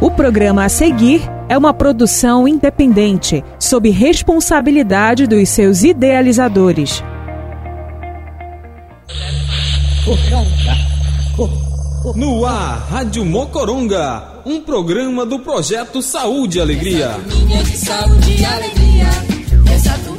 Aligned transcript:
O 0.00 0.10
programa 0.10 0.64
a 0.64 0.68
seguir 0.70 1.20
é 1.46 1.58
uma 1.58 1.74
produção 1.74 2.48
independente, 2.48 3.44
sob 3.58 3.90
responsabilidade 3.90 5.26
dos 5.26 5.46
seus 5.50 5.84
idealizadores. 5.84 7.04
No 12.16 12.46
ar, 12.46 12.86
Rádio 12.88 13.26
Mocoronga, 13.26 14.40
um 14.46 14.62
programa 14.62 15.26
do 15.26 15.38
projeto 15.40 16.00
Saúde 16.00 16.56
e 16.56 16.60
Alegria. 16.62 17.10
Essa 19.70 20.09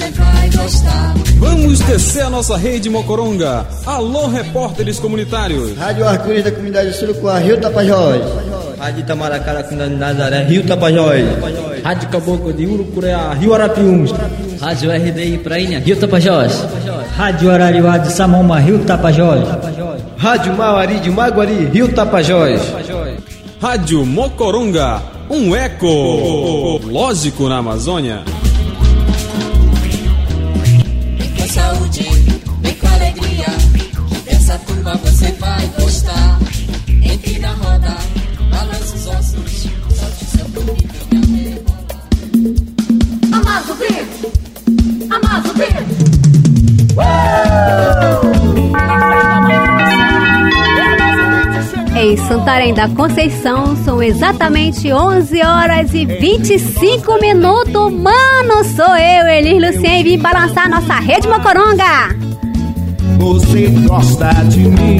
você 0.00 0.10
vai 0.12 0.50
gostar. 0.50 1.14
Vamos 1.36 1.80
descer 1.80 2.22
a 2.22 2.30
nossa 2.30 2.56
rede 2.56 2.88
Mocoronga. 2.88 3.66
Alô, 3.84 4.28
repórteres 4.28 4.98
comunitários. 4.98 5.76
Rádio 5.76 6.08
Arco-Íris 6.08 6.44
da 6.44 6.50
comunidade 6.50 6.92
Surucuá, 6.94 7.38
Rio 7.38 7.60
Tapajós. 7.60 8.22
Rádio 8.78 9.00
Itamaracá 9.00 9.52
da 9.52 9.62
comunidade 9.62 9.94
Nazaré, 9.94 10.42
Rio 10.44 10.66
Tapajós. 10.66 11.24
Rádio 11.84 12.08
Caboclo 12.08 12.52
de 12.52 12.66
Urucureá, 12.66 13.34
Rio 13.34 13.54
Arapiuns. 13.54 14.10
Rádio 14.58 14.90
RDI 14.90 15.38
Prainha, 15.38 15.78
Rio 15.80 15.96
Tapajós. 15.96 16.64
Rádio 17.16 17.50
Arariuá 17.50 17.98
de 17.98 18.12
Samoma, 18.12 18.58
Rio 18.58 18.78
Tapajós. 18.84 19.46
Rádio 20.16 20.56
Mauari 20.56 20.98
de 21.00 21.10
Maguari, 21.10 21.66
Rio 21.72 21.88
Tapajós. 21.92 22.60
Rádio 23.60 24.06
Mocoronga, 24.06 25.02
um 25.28 25.54
eco 25.54 26.80
lógico 26.86 27.48
na 27.48 27.58
Amazônia. 27.58 28.39
Saúde, 31.50 32.04
vem 32.60 32.74
com 32.76 32.86
alegria, 32.86 33.46
dessa 34.24 34.56
turma 34.58 34.94
você 34.98 35.32
vai 35.32 35.66
gostar. 35.80 36.38
Entre 37.02 37.38
na 37.40 37.52
roda, 37.54 37.96
Em 52.10 52.16
Santarém 52.16 52.74
da 52.74 52.88
Conceição 52.88 53.76
são 53.84 54.02
exatamente 54.02 54.92
11 54.92 55.42
horas 55.42 55.94
e 55.94 56.04
25 56.04 57.20
minutos. 57.20 57.92
Mano, 57.92 58.64
sou 58.74 58.96
eu, 58.96 59.28
Elis 59.28 59.76
Lucien, 59.76 60.00
e 60.00 60.02
vim 60.02 60.18
balançar 60.18 60.68
nossa 60.68 60.94
rede 60.94 61.28
Mocoronga. 61.28 62.08
Você 63.16 63.68
gosta 63.86 64.32
de 64.48 64.58
mim? 64.58 64.98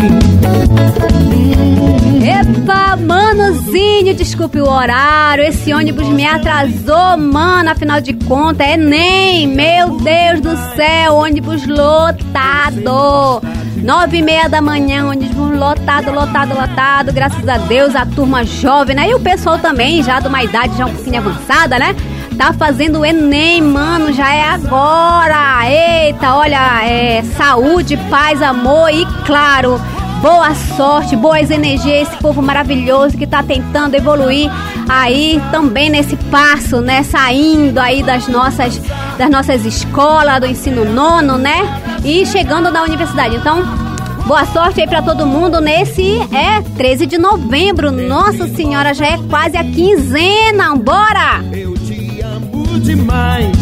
Epa, 2.22 2.96
manozinho, 2.96 4.14
desculpe 4.14 4.60
o 4.60 4.70
horário. 4.70 5.42
Esse 5.42 5.74
ônibus 5.74 6.06
me 6.10 6.24
atrasou, 6.24 7.16
mano. 7.16 7.70
Afinal 7.70 8.00
de 8.00 8.12
contas, 8.12 8.64
é 8.64 8.76
nem. 8.76 9.48
Meu 9.48 9.98
Deus 9.98 10.40
do 10.40 10.56
céu, 10.76 11.14
ônibus 11.14 11.66
lotado. 11.66 13.42
Nove 13.82 14.18
e 14.18 14.22
meia 14.22 14.46
da 14.46 14.60
manhã, 14.60 15.06
ônibus 15.06 15.58
lotado, 15.58 16.12
lotado, 16.12 16.54
lotado. 16.54 17.12
Graças 17.12 17.48
a 17.48 17.56
Deus, 17.56 17.96
a 17.96 18.04
turma 18.04 18.44
jovem, 18.44 18.94
né? 18.94 19.08
E 19.08 19.14
o 19.14 19.20
pessoal 19.20 19.58
também, 19.58 20.02
já 20.02 20.20
de 20.20 20.28
uma 20.28 20.42
idade 20.42 20.76
já 20.76 20.84
um 20.84 20.94
pouquinho 20.94 21.18
avançada, 21.18 21.78
né? 21.78 21.96
Tá 22.36 22.52
fazendo 22.52 23.00
o 23.00 23.06
Enem, 23.06 23.62
mano, 23.62 24.12
já 24.12 24.34
é 24.34 24.44
agora. 24.44 25.62
Eita, 25.66 26.34
olha, 26.34 26.84
é 26.84 27.22
saúde, 27.36 27.96
paz, 28.10 28.42
amor 28.42 28.90
e, 28.92 29.06
claro, 29.24 29.80
boa 30.20 30.54
sorte, 30.54 31.16
boas 31.16 31.50
energias, 31.50 32.08
esse 32.08 32.16
povo 32.18 32.42
maravilhoso 32.42 33.16
que 33.16 33.26
tá 33.26 33.42
tentando 33.42 33.94
evoluir 33.94 34.50
aí 34.88 35.42
também 35.50 35.88
nesse 35.88 36.16
passo, 36.16 36.82
né? 36.82 37.02
Saindo 37.02 37.78
aí 37.78 38.02
das 38.02 38.28
nossas, 38.28 38.78
das 39.20 39.28
nossas 39.28 39.66
escolas, 39.66 40.40
do 40.40 40.46
ensino 40.46 40.82
nono, 40.82 41.36
né? 41.36 41.60
E 42.02 42.24
chegando 42.24 42.70
na 42.70 42.82
universidade. 42.82 43.36
Então, 43.36 43.62
boa 44.26 44.46
sorte 44.46 44.80
aí 44.80 44.86
pra 44.86 45.02
todo 45.02 45.26
mundo 45.26 45.60
nesse 45.60 46.20
é 46.34 46.62
13 46.74 47.04
de 47.04 47.18
novembro. 47.18 47.92
Nossa 47.92 48.48
senhora, 48.48 48.94
já 48.94 49.08
é 49.08 49.18
quase 49.28 49.58
a 49.58 49.62
quinzena. 49.62 50.74
Bora! 50.74 51.44
Eu 51.52 51.74
te 51.74 52.22
amo 52.22 52.80
demais. 52.80 53.54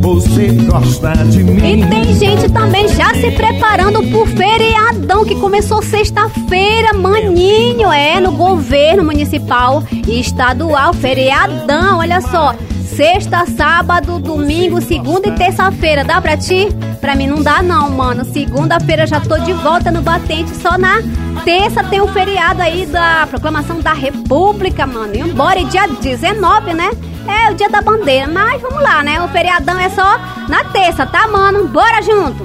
Você 0.00 0.46
gosta 0.70 1.12
de 1.24 1.42
mim? 1.42 1.82
E 1.82 1.86
tem 1.88 2.14
gente 2.14 2.52
também 2.52 2.86
já 2.86 3.12
se 3.14 3.32
preparando 3.32 4.00
por 4.12 4.28
feriadão 4.28 5.24
que 5.24 5.34
começou 5.40 5.82
sexta-feira, 5.82 6.92
maninho, 6.92 7.90
é, 7.90 8.20
no 8.20 8.30
governo 8.30 9.02
municipal 9.02 9.82
e 10.06 10.20
estadual, 10.20 10.94
feriadão, 10.94 11.98
olha 11.98 12.20
só. 12.20 12.54
Sexta, 12.84 13.44
sábado, 13.46 14.18
domingo, 14.18 14.80
segunda 14.80 15.28
e 15.28 15.32
terça-feira, 15.32 16.04
dá 16.04 16.20
pra 16.20 16.36
ti? 16.36 16.68
Pra 17.00 17.14
mim 17.14 17.26
não 17.26 17.42
dá 17.42 17.62
não, 17.62 17.90
mano. 17.90 18.24
Segunda-feira 18.24 19.06
já 19.06 19.20
tô 19.20 19.36
de 19.38 19.52
volta 19.52 19.90
no 19.90 20.00
batente, 20.02 20.54
só 20.56 20.78
na 20.78 20.98
terça 21.44 21.82
tem 21.82 22.00
o 22.00 22.06
feriado 22.08 22.62
aí 22.62 22.86
da 22.86 23.26
proclamação 23.28 23.80
da 23.80 23.92
República, 23.92 24.86
mano. 24.86 25.14
E 25.14 25.20
embora, 25.20 25.58
e 25.58 25.64
dia 25.64 25.88
19, 25.88 26.74
né? 26.74 26.90
É 27.26 27.50
o 27.50 27.54
dia 27.54 27.68
da 27.70 27.80
bandeira, 27.80 28.28
mas 28.28 28.60
vamos 28.60 28.82
lá, 28.82 29.02
né? 29.02 29.20
O 29.22 29.28
feriadão 29.28 29.78
é 29.78 29.88
só 29.88 30.18
na 30.48 30.62
terça, 30.64 31.06
tá, 31.06 31.26
mano? 31.26 31.66
Bora 31.68 32.02
junto! 32.02 32.44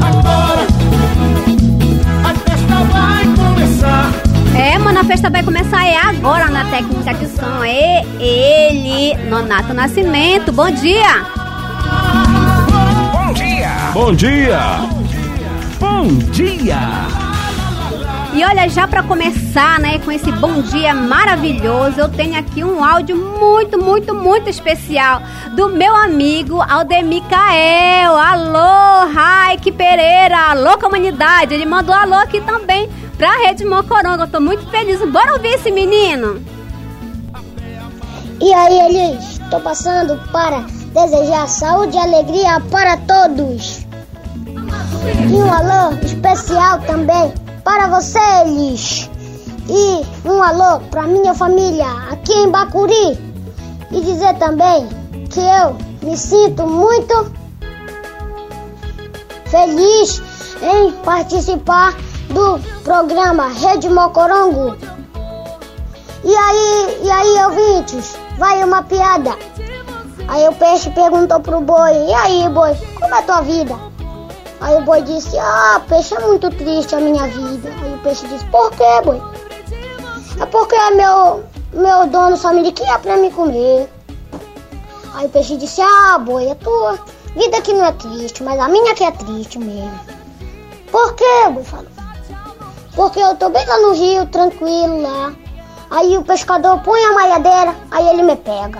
Agora 0.00 0.66
a 2.24 2.34
festa 2.34 2.74
vai 2.92 3.24
começar. 3.36 4.29
É, 4.60 4.76
mano, 4.76 5.00
a 5.00 5.04
festa 5.04 5.30
vai 5.30 5.42
começar 5.42 5.86
é 5.86 5.96
agora 5.96 6.46
na 6.48 6.66
técnica 6.66 7.14
de 7.14 7.26
som. 7.28 7.64
É 7.64 8.04
ele, 8.20 9.16
Nonato 9.30 9.72
Nascimento. 9.72 10.52
Bom 10.52 10.70
dia! 10.70 11.24
Bom 13.10 13.32
dia. 13.32 13.70
Bom 13.94 14.12
dia! 14.14 14.60
Bom 15.78 16.08
dia. 16.30 16.76
E 18.34 18.44
olha, 18.44 18.68
já 18.68 18.86
para 18.86 19.02
começar, 19.02 19.80
né, 19.80 19.98
com 20.00 20.12
esse 20.12 20.30
bom 20.30 20.60
dia 20.60 20.94
maravilhoso, 20.94 21.98
eu 21.98 22.08
tenho 22.10 22.38
aqui 22.38 22.62
um 22.62 22.84
áudio 22.84 23.16
muito, 23.16 23.78
muito, 23.78 24.14
muito 24.14 24.50
especial 24.50 25.22
do 25.56 25.70
meu 25.70 25.96
amigo 25.96 26.60
Aldemir 26.60 27.22
Cael. 27.30 28.14
Alô, 28.14 29.10
Raik 29.10 29.72
Pereira, 29.72 30.50
alô 30.50 30.76
comunidade. 30.76 31.54
Ele 31.54 31.64
mandou 31.64 31.94
alô 31.94 32.16
aqui 32.16 32.42
também 32.42 32.90
pra 33.20 33.36
Rede 33.36 33.66
Mocoronga. 33.66 34.24
Eu 34.24 34.28
tô 34.28 34.40
muito 34.40 34.66
feliz. 34.70 34.98
Bora 35.10 35.34
ouvir 35.34 35.48
esse 35.48 35.70
menino? 35.70 36.42
E 38.40 38.54
aí, 38.54 38.80
Elis, 38.80 39.38
tô 39.50 39.60
passando 39.60 40.18
para 40.32 40.60
desejar 40.94 41.46
saúde 41.46 41.94
e 41.96 42.00
alegria 42.00 42.58
para 42.70 42.96
todos. 42.96 43.86
E 45.30 45.34
um 45.34 45.52
alô 45.52 45.94
especial 46.02 46.80
também 46.86 47.34
para 47.62 47.88
vocês. 47.88 49.10
E 49.68 50.26
um 50.26 50.42
alô 50.42 50.80
para 50.90 51.02
minha 51.02 51.34
família 51.34 51.86
aqui 52.10 52.32
em 52.32 52.50
Bacuri. 52.50 53.18
E 53.92 54.00
dizer 54.00 54.34
também 54.38 54.88
que 55.28 55.40
eu 55.40 55.76
me 56.02 56.16
sinto 56.16 56.66
muito 56.66 57.30
feliz 59.50 60.22
em 60.62 60.92
participar 61.04 61.94
do 62.30 62.60
programa 62.82 63.48
Rede 63.48 63.88
Mocorongo. 63.88 64.76
E 66.22 66.34
aí, 66.34 67.00
e 67.02 67.10
aí, 67.10 67.44
ouvintes, 67.44 68.16
vai 68.38 68.62
uma 68.62 68.82
piada. 68.82 69.36
Aí 70.28 70.48
o 70.48 70.54
peixe 70.54 70.90
perguntou 70.90 71.40
pro 71.40 71.60
boi: 71.60 71.92
E 72.08 72.14
aí, 72.14 72.48
boi, 72.48 72.74
como 72.98 73.14
é 73.14 73.18
a 73.18 73.22
tua 73.22 73.40
vida? 73.40 73.74
Aí 74.60 74.76
o 74.76 74.82
boi 74.82 75.02
disse: 75.02 75.36
Ah, 75.38 75.80
peixe 75.88 76.14
é 76.14 76.20
muito 76.20 76.50
triste 76.50 76.94
a 76.94 77.00
minha 77.00 77.26
vida. 77.26 77.70
Aí 77.82 77.94
o 77.94 77.98
peixe 77.98 78.26
disse: 78.28 78.44
Por 78.46 78.70
quê, 78.72 79.00
boi? 79.04 79.20
É 80.40 80.46
porque 80.46 80.76
meu, 80.92 81.42
meu 81.72 82.06
dono 82.06 82.36
só 82.36 82.52
me 82.52 82.70
quer 82.70 82.98
pra 83.00 83.16
me 83.16 83.30
comer. 83.30 83.90
Aí 85.14 85.26
o 85.26 85.30
peixe 85.30 85.56
disse: 85.56 85.80
Ah, 85.80 86.18
boi, 86.18 86.50
a 86.50 86.54
tua 86.54 86.98
vida 87.34 87.60
que 87.62 87.72
não 87.72 87.86
é 87.86 87.92
triste, 87.92 88.42
mas 88.42 88.60
a 88.60 88.68
minha 88.68 88.94
que 88.94 89.04
é 89.04 89.10
triste 89.10 89.58
mesmo. 89.58 89.98
Por 90.92 91.14
quê, 91.14 91.48
boi 91.50 91.64
falou? 91.64 91.99
Porque 92.94 93.20
eu 93.20 93.34
tô 93.36 93.48
bem 93.50 93.64
lá 93.66 93.78
no 93.78 93.92
rio, 93.92 94.26
tranquilo 94.26 95.02
lá. 95.02 95.32
Aí 95.90 96.16
o 96.16 96.22
pescador 96.22 96.80
põe 96.80 97.00
a 97.04 97.12
malhadeira, 97.12 97.74
aí 97.90 98.08
ele 98.08 98.22
me 98.22 98.36
pega. 98.36 98.78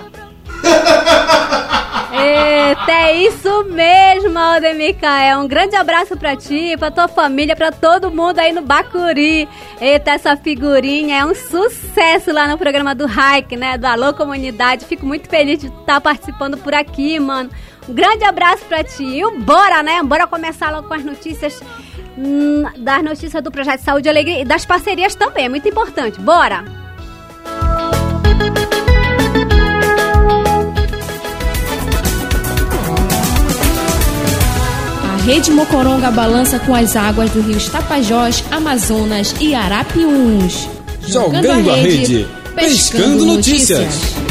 Eita, 2.13 2.91
é 2.91 3.15
isso 3.15 3.63
mesmo, 3.63 4.37
Aldemir 4.37 4.97
Cael. 4.99 5.39
Um 5.39 5.47
grande 5.47 5.77
abraço 5.77 6.17
pra 6.17 6.35
ti, 6.35 6.75
pra 6.77 6.91
tua 6.91 7.07
família, 7.07 7.55
pra 7.55 7.71
todo 7.71 8.11
mundo 8.11 8.39
aí 8.39 8.51
no 8.51 8.61
Bacuri. 8.61 9.47
Eita, 9.79 10.11
essa 10.11 10.35
figurinha 10.35 11.19
é 11.19 11.25
um 11.25 11.33
sucesso 11.33 12.33
lá 12.33 12.49
no 12.49 12.57
programa 12.57 12.93
do 12.93 13.05
Hike, 13.05 13.55
né? 13.55 13.77
Do 13.77 13.85
Alô 13.85 14.13
Comunidade. 14.13 14.85
Fico 14.85 15.05
muito 15.05 15.29
feliz 15.29 15.59
de 15.59 15.67
estar 15.67 16.01
participando 16.01 16.57
por 16.57 16.73
aqui, 16.73 17.17
mano. 17.17 17.49
Um 17.87 17.93
grande 17.93 18.25
abraço 18.25 18.65
pra 18.65 18.83
ti. 18.83 19.03
E 19.03 19.37
bora, 19.39 19.81
né? 19.81 20.03
Bora 20.03 20.27
começar 20.27 20.69
logo 20.69 20.89
com 20.89 20.93
as 20.93 21.05
notícias 21.05 21.61
Hum, 22.17 22.63
das 22.77 23.03
notícias 23.03 23.41
do 23.43 23.51
Projeto 23.51 23.81
Saúde 23.81 24.07
e 24.07 24.09
Alegria 24.09 24.41
e 24.41 24.45
das 24.45 24.65
parcerias 24.65 25.15
também, 25.15 25.45
é 25.45 25.49
muito 25.49 25.67
importante. 25.67 26.19
Bora! 26.19 26.63
A 35.03 35.23
Rede 35.23 35.51
Mocoronga 35.51 36.11
balança 36.11 36.59
com 36.59 36.75
as 36.75 36.95
águas 36.95 37.29
do 37.31 37.41
Rio 37.41 37.59
Tapajós, 37.69 38.43
Amazonas 38.51 39.33
e 39.39 39.55
Arapiuns. 39.55 40.67
Jogando, 41.07 41.47
Jogando 41.47 41.71
a 41.71 41.75
rede, 41.75 41.87
a 41.87 41.97
rede 41.97 42.41
pescando, 42.53 42.53
pescando 42.53 43.25
notícias. 43.25 43.79
notícias. 43.79 44.30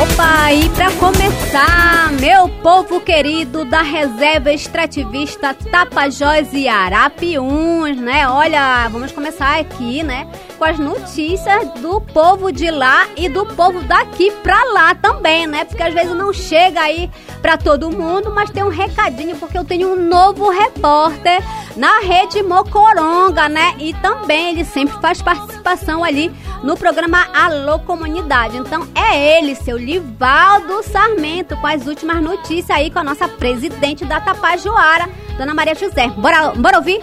Opa, 0.00 0.50
e 0.50 0.66
para 0.70 0.90
começar, 0.92 2.10
meu 2.18 2.48
povo 2.48 3.02
querido 3.02 3.66
da 3.66 3.82
reserva 3.82 4.50
extrativista 4.50 5.52
Tapajós 5.52 6.54
e 6.54 6.66
Arapiuns, 6.66 7.98
né? 7.98 8.26
Olha, 8.26 8.88
vamos 8.88 9.12
começar 9.12 9.60
aqui, 9.60 10.02
né? 10.02 10.26
Com 10.58 10.64
as 10.64 10.78
notícias 10.78 11.68
do 11.80 12.00
povo 12.00 12.50
de 12.50 12.70
lá 12.70 13.08
e 13.14 13.28
do 13.28 13.44
povo 13.44 13.82
daqui 13.82 14.30
pra 14.42 14.64
lá 14.72 14.94
também, 14.94 15.46
né? 15.46 15.66
Porque 15.66 15.82
às 15.82 15.92
vezes 15.92 16.16
não 16.16 16.32
chega 16.32 16.80
aí 16.80 17.10
pra 17.42 17.58
todo 17.58 17.90
mundo, 17.90 18.32
mas 18.34 18.48
tem 18.48 18.64
um 18.64 18.70
recadinho, 18.70 19.36
porque 19.36 19.58
eu 19.58 19.64
tenho 19.66 19.92
um 19.92 19.96
novo 19.96 20.48
repórter 20.48 21.42
na 21.76 22.00
rede 22.00 22.42
Mocoronga, 22.42 23.48
né? 23.48 23.74
E 23.78 23.94
também 23.94 24.50
ele 24.50 24.64
sempre 24.64 25.00
faz 25.00 25.22
participação 25.22 26.02
ali 26.04 26.30
no 26.62 26.76
programa 26.76 27.26
Alô 27.34 27.78
Comunidade. 27.80 28.56
Então 28.56 28.86
é 28.94 29.38
ele, 29.38 29.54
seu 29.54 29.76
Livaldo 29.76 30.82
Sarmento, 30.82 31.56
com 31.56 31.66
as 31.66 31.86
últimas 31.86 32.22
notícias 32.22 32.70
aí 32.70 32.90
com 32.90 32.98
a 32.98 33.04
nossa 33.04 33.28
presidente 33.28 34.04
da 34.04 34.20
Tapajoara, 34.20 35.08
Dona 35.38 35.54
Maria 35.54 35.74
José. 35.74 36.08
Bora, 36.08 36.52
bora 36.52 36.78
ouvir? 36.78 37.00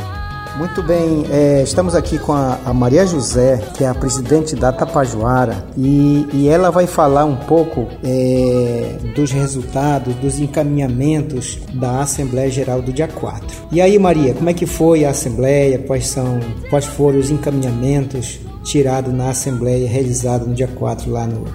Muito 0.57 0.81
bem, 0.81 1.24
é, 1.30 1.62
estamos 1.62 1.94
aqui 1.94 2.18
com 2.18 2.33
a, 2.33 2.57
a, 2.65 2.74
Maria 2.74 3.06
José, 3.06 3.62
que 3.75 3.83
é 3.83 3.88
a 3.88 3.94
presidente 3.94 4.56
da 4.56 4.71
Tapajoara, 4.71 5.68
e, 5.77 6.27
e 6.33 6.48
ela 6.50 6.71
vai 6.71 6.88
falar 6.88 7.25
um 7.25 7.36
pouco 7.36 7.88
é, 8.04 8.95
dos 9.15 9.30
resultados, 9.31 10.15
dos 10.15 10.39
encaminhamentos 10.39 11.59
da 11.75 12.01
Assembleia 12.01 12.50
Geral 12.50 12.81
do 12.81 12.92
dia 12.92 13.07
4. 13.07 13.68
E 13.71 13.80
aí, 13.80 14.00
Maria, 14.00 14.33
como 14.33 14.50
é 14.50 14.54
que 14.54 14.65
foi 14.65 15.06
a 15.06 15.12
Assembleia? 15.12 15.77
Quais 15.77 16.07
são, 16.07 16.39
quais 16.71 16.86
foram 16.86 17.19
os 17.19 17.30
encaminhamentos 17.30 18.39
tirados 18.63 19.13
na 19.13 19.30
Assembleia 19.30 19.88
realizada 19.88 20.44
no 20.44 20.56
dia 20.56 20.68
4 20.68 21.12
lá 21.12 21.27
no, 21.27 21.45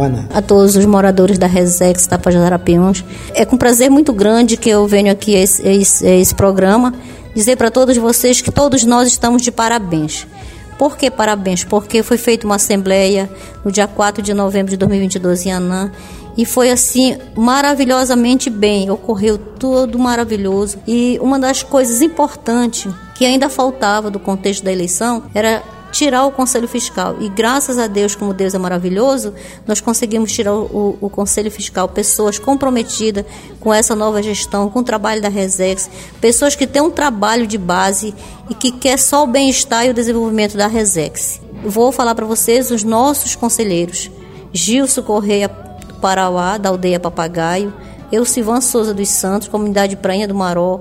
ANA. 0.00 0.28
A 0.32 0.40
todos 0.40 0.76
os 0.76 0.86
moradores 0.86 1.36
da 1.36 1.48
Resex 1.48 2.06
Tapajara 2.06 2.46
Arapiuns, 2.46 3.04
é 3.34 3.44
com 3.44 3.56
prazer 3.56 3.90
muito 3.90 4.12
grande 4.12 4.56
que 4.56 4.70
eu 4.70 4.86
venho 4.86 5.10
aqui 5.10 5.34
a 5.34 5.40
esse, 5.40 5.66
a 5.66 5.72
esse, 5.72 6.06
a 6.06 6.14
esse 6.14 6.34
programa 6.34 6.94
dizer 7.34 7.56
para 7.56 7.70
todos 7.70 7.96
vocês 7.96 8.40
que 8.40 8.50
todos 8.50 8.84
nós 8.84 9.08
estamos 9.08 9.42
de 9.42 9.50
parabéns. 9.50 10.26
Por 10.78 10.96
que 10.96 11.10
parabéns? 11.10 11.64
Porque 11.64 12.02
foi 12.02 12.18
feita 12.18 12.46
uma 12.46 12.56
assembleia 12.56 13.30
no 13.64 13.70
dia 13.70 13.86
4 13.86 14.22
de 14.22 14.34
novembro 14.34 14.70
de 14.70 14.76
2022 14.76 15.46
em 15.46 15.52
Anã 15.52 15.92
e 16.36 16.44
foi 16.44 16.70
assim 16.70 17.18
maravilhosamente 17.36 18.48
bem, 18.48 18.90
ocorreu 18.90 19.36
tudo 19.36 19.98
maravilhoso. 19.98 20.78
E 20.86 21.18
uma 21.20 21.38
das 21.38 21.62
coisas 21.62 22.00
importantes 22.00 22.92
que 23.14 23.24
ainda 23.24 23.48
faltava 23.48 24.10
do 24.10 24.18
contexto 24.18 24.64
da 24.64 24.72
eleição 24.72 25.24
era 25.34 25.62
tirar 25.92 26.24
o 26.24 26.32
Conselho 26.32 26.66
Fiscal. 26.66 27.16
E 27.20 27.28
graças 27.28 27.78
a 27.78 27.86
Deus, 27.86 28.16
como 28.16 28.32
Deus 28.32 28.54
é 28.54 28.58
maravilhoso, 28.58 29.32
nós 29.66 29.80
conseguimos 29.80 30.32
tirar 30.32 30.54
o, 30.54 30.96
o, 31.00 31.10
Conselho 31.10 31.50
Fiscal, 31.50 31.88
pessoas 31.88 32.38
comprometidas 32.38 33.24
com 33.60 33.72
essa 33.72 33.94
nova 33.94 34.22
gestão, 34.22 34.68
com 34.70 34.80
o 34.80 34.84
trabalho 34.84 35.20
da 35.20 35.28
Resex, 35.28 35.88
pessoas 36.20 36.56
que 36.56 36.66
têm 36.66 36.82
um 36.82 36.90
trabalho 36.90 37.46
de 37.46 37.58
base 37.58 38.14
e 38.48 38.54
que 38.54 38.72
quer 38.72 38.98
só 38.98 39.22
o 39.22 39.26
bem-estar 39.26 39.86
e 39.86 39.90
o 39.90 39.94
desenvolvimento 39.94 40.56
da 40.56 40.66
Resex. 40.66 41.40
Vou 41.64 41.92
falar 41.92 42.14
para 42.14 42.26
vocês 42.26 42.70
os 42.70 42.82
nossos 42.82 43.36
conselheiros. 43.36 44.10
Gilson 44.52 45.02
Correia 45.02 45.48
Parauá, 46.00 46.58
da 46.58 46.70
aldeia 46.70 46.98
Papagaio, 46.98 47.72
Elcivan 48.10 48.60
Souza 48.60 48.92
dos 48.92 49.08
Santos, 49.08 49.48
comunidade 49.48 49.96
Prainha 49.96 50.26
do 50.26 50.34
Maró, 50.34 50.80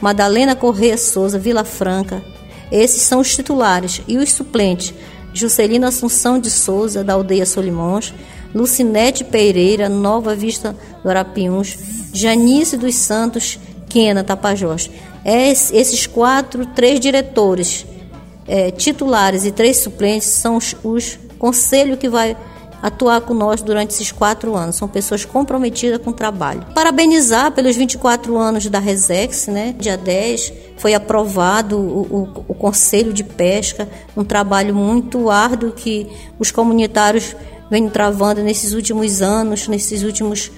Madalena 0.00 0.54
Correia 0.54 0.96
Souza, 0.96 1.38
Vila 1.38 1.64
Franca, 1.64 2.22
esses 2.70 3.02
são 3.02 3.20
os 3.20 3.34
titulares. 3.34 4.02
E 4.06 4.16
os 4.16 4.32
suplentes: 4.32 4.94
Juscelina 5.32 5.88
Assunção 5.88 6.38
de 6.38 6.50
Souza, 6.50 7.04
da 7.04 7.14
aldeia 7.14 7.46
Solimões, 7.46 8.12
Lucinete 8.54 9.24
Pereira, 9.24 9.88
Nova 9.88 10.34
Vista 10.34 10.76
do 11.02 11.10
Arapiuns, 11.10 11.76
Janice 12.12 12.76
dos 12.76 12.94
Santos, 12.94 13.58
Quena, 13.88 14.24
Tapajós. 14.24 14.90
esses 15.24 16.06
quatro, 16.06 16.66
três 16.66 17.00
diretores 17.00 17.86
é, 18.46 18.70
titulares 18.70 19.44
e 19.44 19.52
três 19.52 19.76
suplentes 19.78 20.28
são 20.28 20.56
os, 20.56 20.74
os 20.82 21.18
conselho 21.38 21.96
que 21.96 22.08
vai 22.08 22.36
atuar 22.82 23.20
conosco 23.20 23.66
durante 23.66 23.90
esses 23.90 24.10
quatro 24.12 24.54
anos. 24.56 24.76
São 24.76 24.88
pessoas 24.88 25.24
comprometidas 25.24 26.00
com 26.02 26.10
o 26.10 26.14
trabalho. 26.14 26.66
Parabenizar 26.74 27.52
pelos 27.52 27.76
24 27.76 28.36
anos 28.36 28.66
da 28.66 28.78
Resex, 28.78 29.46
né? 29.46 29.74
Dia 29.78 29.96
10 29.96 30.52
foi 30.76 30.94
aprovado 30.94 31.78
o, 31.78 32.00
o, 32.00 32.44
o 32.48 32.54
Conselho 32.54 33.12
de 33.12 33.22
Pesca, 33.22 33.88
um 34.16 34.24
trabalho 34.24 34.74
muito 34.74 35.30
árduo 35.30 35.72
que 35.72 36.06
os 36.38 36.50
comunitários 36.50 37.36
vêm 37.70 37.88
travando 37.88 38.42
nesses 38.42 38.72
últimos 38.72 39.22
anos, 39.22 39.68
nesses 39.68 40.02
últimos 40.02 40.50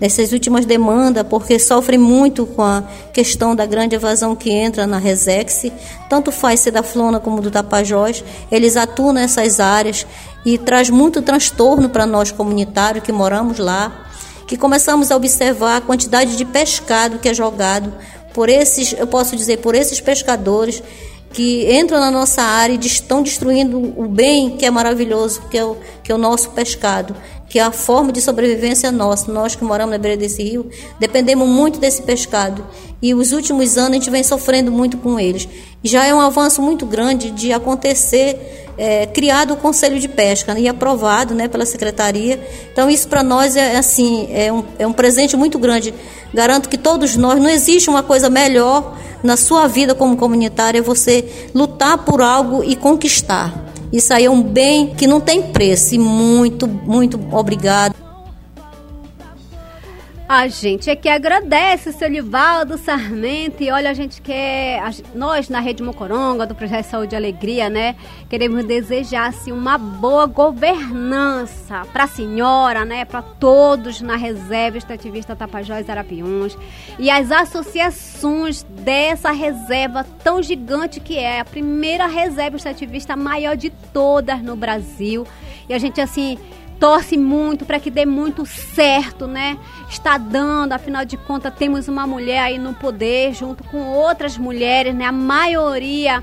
nessas 0.00 0.32
últimas 0.32 0.64
demandas, 0.64 1.26
porque 1.28 1.58
sofrem 1.58 1.98
muito 1.98 2.46
com 2.46 2.62
a 2.62 2.82
questão 3.12 3.54
da 3.54 3.64
grande 3.64 3.94
evasão 3.94 4.36
que 4.36 4.50
entra 4.50 4.86
na 4.86 4.98
Resex, 4.98 5.70
tanto 6.08 6.30
faz 6.30 6.60
ser 6.60 6.70
da 6.70 6.82
Flona 6.82 7.18
como 7.18 7.40
do 7.40 7.50
Tapajós, 7.50 8.22
eles 8.50 8.76
atuam 8.76 9.12
nessas 9.12 9.60
áreas 9.60 10.06
e 10.44 10.58
traz 10.58 10.90
muito 10.90 11.22
transtorno 11.22 11.88
para 11.88 12.06
nós 12.06 12.30
comunitários 12.30 13.04
que 13.04 13.12
moramos 13.12 13.58
lá, 13.58 14.06
que 14.46 14.56
começamos 14.56 15.10
a 15.10 15.16
observar 15.16 15.76
a 15.76 15.80
quantidade 15.80 16.36
de 16.36 16.44
pescado 16.44 17.18
que 17.18 17.28
é 17.28 17.34
jogado 17.34 17.92
por 18.32 18.48
esses, 18.48 18.92
eu 18.92 19.06
posso 19.06 19.34
dizer, 19.34 19.58
por 19.58 19.74
esses 19.74 20.00
pescadores 20.00 20.82
que 21.32 21.70
entram 21.70 21.98
na 21.98 22.10
nossa 22.10 22.42
área 22.42 22.74
e 22.74 22.86
estão 22.86 23.22
destruindo 23.22 23.92
o 23.96 24.06
bem 24.06 24.56
que 24.56 24.64
é 24.64 24.70
maravilhoso, 24.70 25.42
que 25.50 25.58
é 25.58 25.64
o, 25.64 25.76
que 26.02 26.12
é 26.12 26.14
o 26.14 26.18
nosso 26.18 26.50
pescado, 26.50 27.16
que 27.56 27.60
é 27.60 27.62
a 27.62 27.72
forma 27.72 28.12
de 28.12 28.20
sobrevivência 28.20 28.92
nossa. 28.92 29.32
Nós 29.32 29.54
que 29.54 29.64
moramos 29.64 29.90
na 29.90 29.96
beira 29.96 30.14
desse 30.14 30.42
rio, 30.42 30.68
dependemos 31.00 31.48
muito 31.48 31.80
desse 31.80 32.02
pescado. 32.02 32.62
E 33.00 33.14
os 33.14 33.32
últimos 33.32 33.78
anos 33.78 33.92
a 33.92 33.94
gente 33.94 34.10
vem 34.10 34.22
sofrendo 34.22 34.70
muito 34.70 34.98
com 34.98 35.18
eles. 35.18 35.48
Já 35.82 36.04
é 36.04 36.14
um 36.14 36.20
avanço 36.20 36.60
muito 36.60 36.84
grande 36.84 37.30
de 37.30 37.54
acontecer 37.54 38.68
é, 38.76 39.06
criado 39.06 39.54
o 39.54 39.56
Conselho 39.56 39.98
de 39.98 40.06
Pesca 40.06 40.52
né, 40.52 40.60
e 40.60 40.68
aprovado 40.68 41.34
né, 41.34 41.48
pela 41.48 41.64
Secretaria. 41.64 42.38
Então, 42.70 42.90
isso 42.90 43.08
para 43.08 43.22
nós 43.22 43.56
é, 43.56 43.78
assim, 43.78 44.28
é 44.30 44.52
um, 44.52 44.62
é 44.78 44.86
um 44.86 44.92
presente 44.92 45.34
muito 45.34 45.58
grande. 45.58 45.94
Garanto 46.34 46.68
que 46.68 46.76
todos 46.76 47.16
nós, 47.16 47.40
não 47.40 47.48
existe 47.48 47.88
uma 47.88 48.02
coisa 48.02 48.28
melhor 48.28 48.98
na 49.22 49.38
sua 49.38 49.66
vida 49.66 49.94
como 49.94 50.14
comunitária, 50.14 50.80
é 50.80 50.82
você 50.82 51.48
lutar 51.54 52.04
por 52.04 52.20
algo 52.20 52.62
e 52.62 52.76
conquistar. 52.76 53.64
Isso 53.92 54.12
aí 54.12 54.24
é 54.24 54.30
um 54.30 54.42
bem 54.42 54.88
que 54.94 55.06
não 55.06 55.20
tem 55.20 55.42
preço. 55.42 55.94
E 55.94 55.98
muito, 55.98 56.66
muito 56.66 57.20
obrigado. 57.32 58.05
A 60.28 60.48
gente 60.48 60.90
é 60.90 60.96
que 60.96 61.08
agradece, 61.08 61.92
seu 61.92 62.08
Livaldo 62.08 62.76
Sarmento. 62.76 63.62
E 63.62 63.70
olha, 63.70 63.90
a 63.90 63.94
gente 63.94 64.20
quer. 64.20 64.80
A, 64.80 64.90
nós, 65.14 65.48
na 65.48 65.60
Rede 65.60 65.84
Mocoronga, 65.84 66.44
do 66.44 66.52
Projeto 66.52 66.86
Saúde 66.86 67.14
e 67.14 67.16
Alegria, 67.16 67.70
né? 67.70 67.94
Queremos 68.28 68.64
desejar 68.64 69.28
assim, 69.28 69.52
uma 69.52 69.78
boa 69.78 70.26
governança 70.26 71.86
para 71.92 72.04
a 72.04 72.08
senhora, 72.08 72.84
né? 72.84 73.04
Para 73.04 73.22
todos 73.22 74.00
na 74.00 74.16
reserva 74.16 74.78
extrativista 74.78 75.36
Tapajós 75.36 75.88
Arapiuns. 75.88 76.58
E 76.98 77.08
as 77.08 77.30
associações 77.30 78.64
dessa 78.64 79.30
reserva 79.30 80.04
tão 80.24 80.42
gigante 80.42 80.98
que 80.98 81.16
é 81.16 81.38
a 81.38 81.44
primeira 81.44 82.08
reserva 82.08 82.56
extrativista 82.56 83.14
maior 83.14 83.56
de 83.56 83.70
todas 83.70 84.42
no 84.42 84.56
Brasil. 84.56 85.24
E 85.68 85.74
a 85.74 85.78
gente, 85.78 86.00
assim 86.00 86.36
torce 86.78 87.16
muito 87.16 87.64
para 87.64 87.80
que 87.80 87.90
dê 87.90 88.04
muito 88.06 88.44
certo, 88.46 89.26
né? 89.26 89.58
Está 89.88 90.18
dando, 90.18 90.72
afinal 90.72 91.04
de 91.04 91.16
contas, 91.16 91.54
temos 91.54 91.88
uma 91.88 92.06
mulher 92.06 92.40
aí 92.40 92.58
no 92.58 92.74
poder, 92.74 93.34
junto 93.34 93.64
com 93.64 93.82
outras 93.88 94.36
mulheres, 94.36 94.94
né? 94.94 95.04
A 95.04 95.12
maioria 95.12 96.22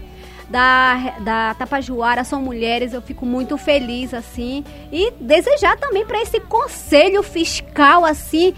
da, 0.49 1.15
da 1.19 1.53
Tapajuara 1.55 2.23
são 2.23 2.41
mulheres, 2.41 2.93
eu 2.93 3.01
fico 3.01 3.25
muito 3.25 3.57
feliz, 3.57 4.13
assim. 4.13 4.63
E 4.91 5.11
desejar 5.19 5.77
também 5.77 6.05
para 6.05 6.21
esse 6.21 6.39
conselho 6.39 7.23
fiscal, 7.23 8.05
assim, 8.05 8.53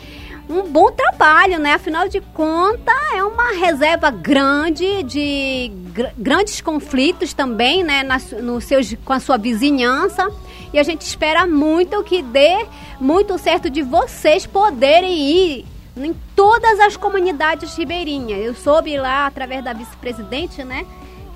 um 0.49 0.63
bom 0.63 0.91
trabalho, 0.91 1.59
né? 1.59 1.73
Afinal 1.73 2.07
de 2.07 2.21
contas, 2.21 2.95
é 3.13 3.23
uma 3.23 3.53
reserva 3.53 4.11
grande 4.11 5.03
de 5.03 5.71
gr 5.93 6.07
grandes 6.17 6.61
conflitos 6.61 7.33
também, 7.33 7.83
né? 7.83 8.03
Na, 8.03 8.19
no 8.41 8.59
seus, 8.61 8.93
com 9.03 9.13
a 9.13 9.19
sua 9.19 9.37
vizinhança. 9.37 10.29
E 10.75 10.79
a 10.79 10.83
gente 10.83 11.03
espera 11.03 11.47
muito 11.47 12.03
que 12.03 12.21
dê 12.21 12.65
muito 12.99 13.37
certo 13.37 13.69
de 13.69 13.81
vocês 13.81 14.45
poderem 14.45 15.17
ir 15.17 15.65
em 15.95 16.13
todas 16.35 16.81
as 16.81 16.97
comunidades 16.97 17.77
ribeirinhas. 17.77 18.43
Eu 18.43 18.53
soube 18.53 18.97
lá, 18.97 19.25
através 19.25 19.63
da 19.63 19.71
vice-presidente, 19.71 20.65
né? 20.65 20.85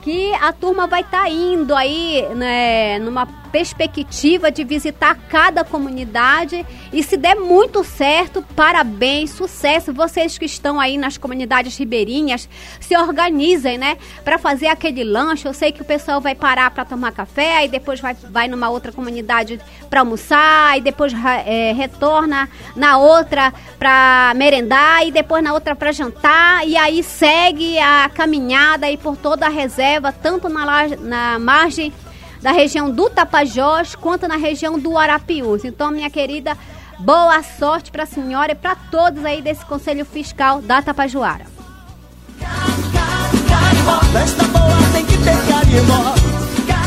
Que 0.09 0.33
a 0.41 0.51
turma 0.51 0.87
vai 0.87 1.01
estar 1.01 1.21
tá 1.21 1.29
indo 1.29 1.75
aí, 1.75 2.27
né, 2.33 2.97
numa 2.97 3.27
perspectiva 3.51 4.51
de 4.51 4.63
visitar 4.63 5.15
cada 5.27 5.63
comunidade 5.63 6.65
e 6.93 7.03
se 7.03 7.17
der 7.17 7.35
muito 7.35 7.83
certo, 7.83 8.43
parabéns, 8.55 9.31
sucesso. 9.31 9.93
Vocês 9.93 10.37
que 10.37 10.45
estão 10.45 10.79
aí 10.79 10.97
nas 10.97 11.17
comunidades 11.17 11.77
ribeirinhas, 11.77 12.47
se 12.79 12.97
organizem, 12.97 13.77
né, 13.77 13.97
para 14.23 14.37
fazer 14.37 14.67
aquele 14.67 15.03
lanche. 15.03 15.47
Eu 15.47 15.53
sei 15.53 15.71
que 15.71 15.81
o 15.81 15.85
pessoal 15.85 16.21
vai 16.21 16.35
parar 16.35 16.71
para 16.71 16.85
tomar 16.85 17.11
café, 17.11 17.57
aí 17.57 17.67
depois 17.67 17.99
vai, 17.99 18.15
vai 18.15 18.47
numa 18.47 18.69
outra 18.69 18.91
comunidade 18.91 19.59
para 19.89 19.99
almoçar, 19.99 20.77
e 20.77 20.81
depois 20.81 21.13
é, 21.45 21.73
retorna 21.73 22.49
na 22.75 22.97
outra 22.97 23.53
para 23.77 24.33
merendar 24.35 25.05
e 25.05 25.11
depois 25.11 25.43
na 25.43 25.53
outra 25.53 25.75
para 25.75 25.91
jantar 25.91 26.67
e 26.67 26.75
aí 26.75 27.01
segue 27.01 27.79
a 27.79 28.09
caminhada 28.13 28.85
aí 28.85 28.97
por 28.97 29.15
toda 29.15 29.45
a 29.45 29.49
reserva, 29.49 29.98
tanto 30.11 30.49
na, 30.49 30.87
na 30.99 31.39
margem 31.39 31.93
da 32.41 32.51
região 32.51 32.89
do 32.89 33.09
Tapajós 33.09 33.95
quanto 33.95 34.27
na 34.27 34.37
região 34.37 34.79
do 34.79 34.97
Arapiuns. 34.97 35.65
Então, 35.65 35.91
minha 35.91 36.09
querida, 36.09 36.57
boa 36.99 37.43
sorte 37.43 37.91
para 37.91 38.03
a 38.03 38.07
senhora 38.07 38.53
e 38.53 38.55
para 38.55 38.75
todos 38.75 39.23
aí 39.25 39.41
desse 39.41 39.65
Conselho 39.65 40.05
Fiscal 40.05 40.61
da 40.61 40.81
Tapajoara. 40.81 41.45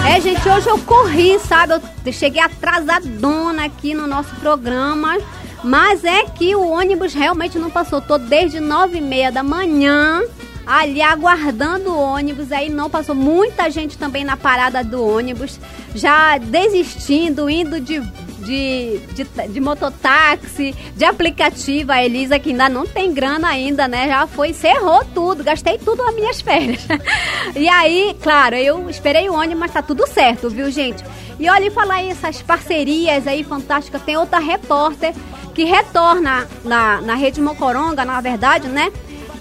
É, 0.05 0.21
gente, 0.21 0.49
hoje 0.49 0.69
eu 0.69 0.79
corri, 0.79 1.39
sabe? 1.39 1.75
Eu 2.05 2.13
cheguei 2.13 2.43
atrasadona 2.43 3.67
aqui 3.67 3.95
no 3.95 4.07
nosso 4.07 4.35
programa. 4.37 5.17
Mas 5.63 6.05
é 6.05 6.25
que 6.25 6.57
o 6.57 6.69
ônibus 6.69 7.15
realmente 7.15 7.59
não 7.59 7.71
passou. 7.71 8.01
Tô 8.01 8.19
desde 8.19 8.59
nove 8.59 8.99
e 8.99 9.01
meia 9.01 9.31
da 9.31 9.45
manhã 9.45 10.21
ali 10.67 11.03
aguardando 11.03 11.91
o 11.91 11.99
ônibus, 11.99 12.53
aí 12.53 12.69
não 12.69 12.89
passou 12.89 13.15
muita 13.15 13.71
gente 13.71 13.99
também 13.99 14.25
na 14.25 14.37
parada 14.37 14.83
do 14.83 15.05
ônibus, 15.05 15.59
já 15.95 16.39
desistindo, 16.39 17.51
indo 17.51 17.81
de 17.81 18.01
de, 18.43 18.99
de, 19.15 19.25
de, 19.25 19.61
mototáxi, 19.61 20.75
de 20.97 21.05
aplicativo. 21.05 21.93
A 21.93 22.05
Elisa, 22.05 22.39
que 22.39 22.51
ainda 22.51 22.69
não 22.69 22.87
tem 22.87 23.13
grana 23.13 23.49
ainda, 23.49 23.89
né? 23.89 24.09
Já 24.09 24.27
foi, 24.27 24.53
cerrou 24.53 25.05
tudo, 25.15 25.45
gastei 25.45 25.79
tudo 25.79 26.03
nas 26.03 26.15
minhas 26.15 26.41
férias. 26.41 26.81
e 27.55 27.69
aí, 27.69 28.17
claro, 28.21 28.57
eu 28.57 28.91
esperei 28.91 29.29
o 29.29 29.35
ônibus, 29.35 29.59
mas 29.59 29.73
tá 29.73 29.81
tudo 29.81 30.07
certo, 30.07 30.51
viu, 30.51 30.71
gente? 30.71 31.05
E 31.39 31.49
olha, 31.49 31.71
falar 31.71 31.97
aí 31.97 32.11
essas 32.11 32.43
parcerias 32.43 33.27
aí 33.27 33.43
fantásticas, 33.43 34.03
tem 34.03 34.17
outra 34.17 34.39
repórter 34.39 35.15
que 35.55 35.65
retorna 35.65 36.49
na, 36.65 37.01
na 37.01 37.15
Rede 37.15 37.41
Mocoronga, 37.41 38.05
na 38.05 38.21
verdade, 38.21 38.69
né? 38.69 38.91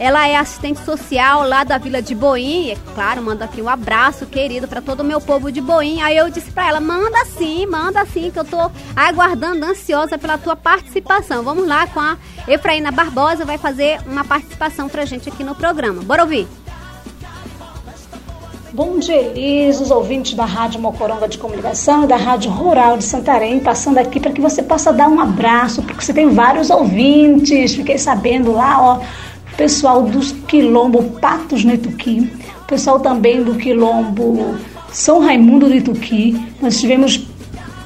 Ela 0.01 0.27
é 0.27 0.35
assistente 0.35 0.83
social 0.83 1.47
lá 1.47 1.63
da 1.63 1.77
Vila 1.77 2.01
de 2.01 2.15
Boim. 2.15 2.71
E, 2.71 2.75
claro, 2.95 3.21
manda 3.21 3.45
aqui 3.45 3.61
um 3.61 3.69
abraço 3.69 4.25
querido 4.25 4.67
para 4.67 4.81
todo 4.81 5.01
o 5.01 5.03
meu 5.03 5.21
povo 5.21 5.51
de 5.51 5.61
Boim. 5.61 6.01
Aí 6.01 6.17
eu 6.17 6.27
disse 6.27 6.49
para 6.49 6.69
ela: 6.69 6.81
manda 6.81 7.23
sim, 7.25 7.67
manda 7.67 8.03
sim, 8.07 8.31
que 8.31 8.39
eu 8.39 8.43
tô 8.43 8.71
aguardando, 8.95 9.63
ansiosa 9.63 10.17
pela 10.17 10.39
tua 10.39 10.55
participação. 10.55 11.43
Vamos 11.43 11.67
lá 11.67 11.85
com 11.85 11.99
a 11.99 12.17
Efraína 12.47 12.91
Barbosa, 12.91 13.45
vai 13.45 13.59
fazer 13.59 13.99
uma 14.07 14.23
participação 14.23 14.89
pra 14.89 15.05
gente 15.05 15.29
aqui 15.29 15.43
no 15.43 15.53
programa. 15.53 16.01
Bora 16.01 16.23
ouvir. 16.23 16.47
Bom 18.73 18.97
dia, 18.97 19.17
Elis, 19.17 19.81
os 19.81 19.91
ouvintes 19.91 20.33
da 20.33 20.45
Rádio 20.45 20.79
Mocoronga 20.79 21.27
de 21.27 21.37
Comunicação 21.37 22.05
e 22.05 22.07
da 22.07 22.15
Rádio 22.15 22.49
Rural 22.49 22.97
de 22.97 23.03
Santarém, 23.03 23.59
passando 23.59 23.99
aqui 23.99 24.19
para 24.19 24.31
que 24.31 24.41
você 24.41 24.63
possa 24.63 24.91
dar 24.91 25.09
um 25.09 25.19
abraço, 25.19 25.83
porque 25.83 26.03
você 26.03 26.13
tem 26.13 26.29
vários 26.29 26.71
ouvintes. 26.71 27.75
Fiquei 27.75 27.97
sabendo 27.97 28.53
lá, 28.53 28.81
ó, 28.81 28.99
pessoal 29.57 30.03
dos 30.03 30.31
quilombo 30.47 31.03
Patos 31.19 31.63
no 31.63 31.71
pessoal 32.65 32.99
também 32.99 33.43
do 33.43 33.55
quilombo 33.55 34.55
São 34.91 35.19
Raimundo 35.19 35.67
do. 35.67 36.35
Nós 36.61 36.75
estivemos 36.75 37.27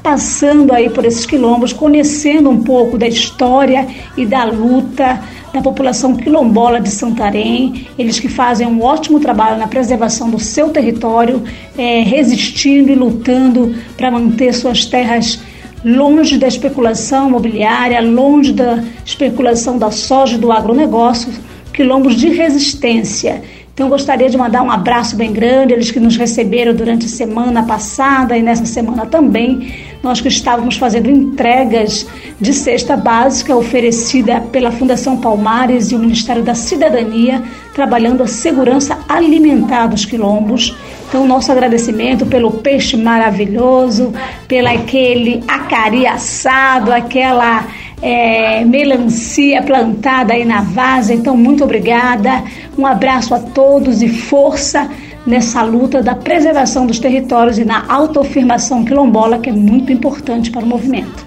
passando 0.04 0.72
aí 0.72 0.88
por 0.88 1.04
esses 1.04 1.26
quilombos, 1.26 1.74
conhecendo 1.74 2.48
um 2.48 2.62
pouco 2.62 2.96
da 2.96 3.08
história 3.08 3.88
e 4.16 4.24
da 4.24 4.44
luta 4.44 5.20
da 5.52 5.62
população 5.62 6.16
quilombola 6.16 6.80
de 6.80 6.90
Santarém, 6.90 7.88
eles 7.98 8.20
que 8.20 8.28
fazem 8.28 8.68
um 8.68 8.84
ótimo 8.84 9.20
trabalho 9.20 9.58
na 9.58 9.68
preservação 9.68 10.30
do 10.30 10.38
seu 10.38 10.70
território, 10.70 11.42
é, 11.78 12.02
resistindo 12.02 12.92
e 12.92 12.96
lutando 12.96 13.74
para 13.98 14.12
manter 14.12 14.54
suas 14.54 14.86
terras 14.86 15.40
longe 15.84 16.38
da 16.38 16.48
especulação 16.48 17.30
imobiliária, 17.30 18.02
longe 18.02 18.52
da 18.52 18.84
especulação 19.06 19.78
da 19.78 19.92
soja 19.92 20.38
do 20.38 20.52
agronegócio, 20.52 21.32
quilombos 21.76 22.16
de 22.16 22.30
resistência. 22.30 23.44
Então, 23.74 23.90
gostaria 23.90 24.30
de 24.30 24.38
mandar 24.38 24.62
um 24.62 24.72
abraço 24.72 25.18
bem 25.18 25.34
grande, 25.34 25.74
eles 25.74 25.92
que 25.92 26.00
nos 26.00 26.16
receberam 26.16 26.74
durante 26.74 27.08
a 27.08 27.10
semana 27.10 27.64
passada 27.64 28.38
e 28.38 28.42
nessa 28.42 28.66
semana 28.66 29.06
também. 29.06 29.74
Nós 30.02 30.22
que 30.22 30.30
estávamos 30.30 30.78
fazendo 30.78 31.12
entregas 31.12 32.08
de 32.40 32.54
cesta 32.54 32.96
básica 32.96 33.54
oferecida 33.54 34.40
pela 34.40 34.72
Fundação 34.72 35.18
Palmares 35.18 35.92
e 35.92 35.96
o 35.96 36.00
Ministério 36.00 36.42
da 36.42 36.56
Cidadania, 36.56 37.44
trabalhando 37.74 38.24
a 38.24 38.28
segurança 38.28 38.98
alimentar 39.10 39.88
dos 39.88 40.06
quilombos. 40.06 40.74
Então, 41.10 41.28
nosso 41.28 41.52
agradecimento 41.52 42.26
pelo 42.26 42.52
peixe 42.52 42.96
maravilhoso, 42.96 44.14
pelo 44.48 44.70
aquele 44.70 45.44
acari 45.50 46.08
assado, 46.08 46.94
aquela 46.94 47.68
é, 48.02 48.64
melancia 48.64 49.62
plantada 49.64 50.34
aí 50.34 50.46
na 50.46 50.62
vaza. 50.62 51.14
Então, 51.14 51.36
muito 51.36 51.64
obrigada. 51.64 52.44
Um 52.78 52.86
abraço 52.86 53.34
a 53.34 53.40
todos 53.40 54.02
e 54.02 54.10
força 54.10 54.90
nessa 55.26 55.64
luta 55.64 56.04
da 56.04 56.14
preservação 56.14 56.86
dos 56.86 57.00
territórios 57.00 57.58
e 57.58 57.66
na 57.66 57.86
autoafirmação 57.88 58.86
quilombola, 58.86 59.40
que 59.40 59.50
é 59.50 59.54
muito 59.54 59.92
importante 59.92 60.52
para 60.52 60.64
o 60.64 60.68
movimento. 60.68 61.25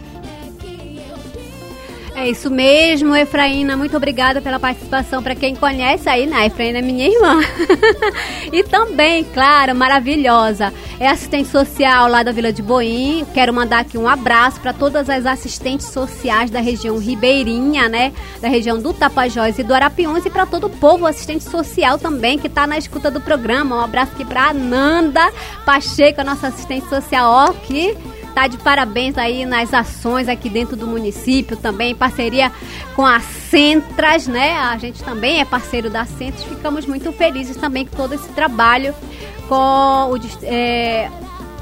É 2.21 2.29
isso 2.29 2.51
mesmo, 2.51 3.15
Efraína. 3.15 3.77
Muito 3.77 3.97
obrigada 3.97 4.43
pela 4.43 4.59
participação. 4.59 5.23
Para 5.23 5.37
quem 5.37 5.55
conhece 5.55 6.09
aí, 6.09 6.27
né? 6.27 6.47
Efraína 6.47 6.81
é 6.81 6.83
minha 6.83 7.07
irmã. 7.07 7.41
e 8.53 8.65
também, 8.65 9.23
claro, 9.23 9.73
maravilhosa. 9.73 10.75
É 10.99 11.07
assistente 11.07 11.49
social 11.49 12.09
lá 12.09 12.25
da 12.25 12.33
Vila 12.33 12.53
de 12.53 12.61
Boim. 12.61 13.25
Quero 13.33 13.55
mandar 13.55 13.79
aqui 13.79 13.97
um 13.97 14.09
abraço 14.09 14.61
para 14.61 14.73
todas 14.73 15.09
as 15.09 15.27
assistentes 15.27 15.87
sociais 15.87 16.51
da 16.51 16.59
região 16.59 16.99
ribeirinha, 16.99 17.89
né? 17.89 18.13
Da 18.43 18.49
região 18.49 18.83
do 18.83 18.93
Tapajós 18.93 19.57
e 19.57 19.63
do 19.63 19.73
Arapiuns 19.73 20.27
e 20.27 20.31
para 20.31 20.45
todo 20.45 20.67
o 20.67 20.71
povo 20.71 21.07
assistente 21.07 21.45
social 21.45 21.99
também 21.99 22.37
que 22.37 22.49
está 22.49 22.67
na 22.67 22.77
escuta 22.77 23.13
do 23.13 23.21
programa. 23.21 23.77
Um 23.77 23.81
abraço 23.81 24.11
aqui 24.15 24.25
para 24.25 24.53
Nanda 24.53 25.33
Pacheco, 25.65 26.21
a 26.21 26.25
nossa 26.25 26.49
assistente 26.49 26.89
social, 26.89 27.31
ó, 27.31 27.53
que 27.53 27.97
tá 28.35 28.47
de 28.47 28.59
parabéns 28.59 29.17
aí 29.19 29.45
nas 29.45 29.73
ações 29.75 30.29
aqui 30.29 30.49
dentro 30.49 30.77
do 30.77 30.87
município 30.87 31.57
também, 31.57 31.93
em 31.93 31.95
parceria 31.95 32.53
com 32.95 33.05
a 33.05 33.21
Centras, 33.21 34.27
né? 34.27 34.53
A 34.59 34.77
gente 34.79 35.03
também 35.03 35.41
é 35.41 35.45
parceiro 35.45 35.89
da 35.91 36.05
Centras, 36.05 36.45
ficamos 36.45 36.87
muito 36.87 37.13
felizes 37.13 37.57
também 37.57 37.87
com 37.87 37.97
todo 37.97 38.15
esse 38.15 38.29
trabalho 38.31 38.95
com 39.49 40.13
o, 40.13 40.21
é, 40.43 41.11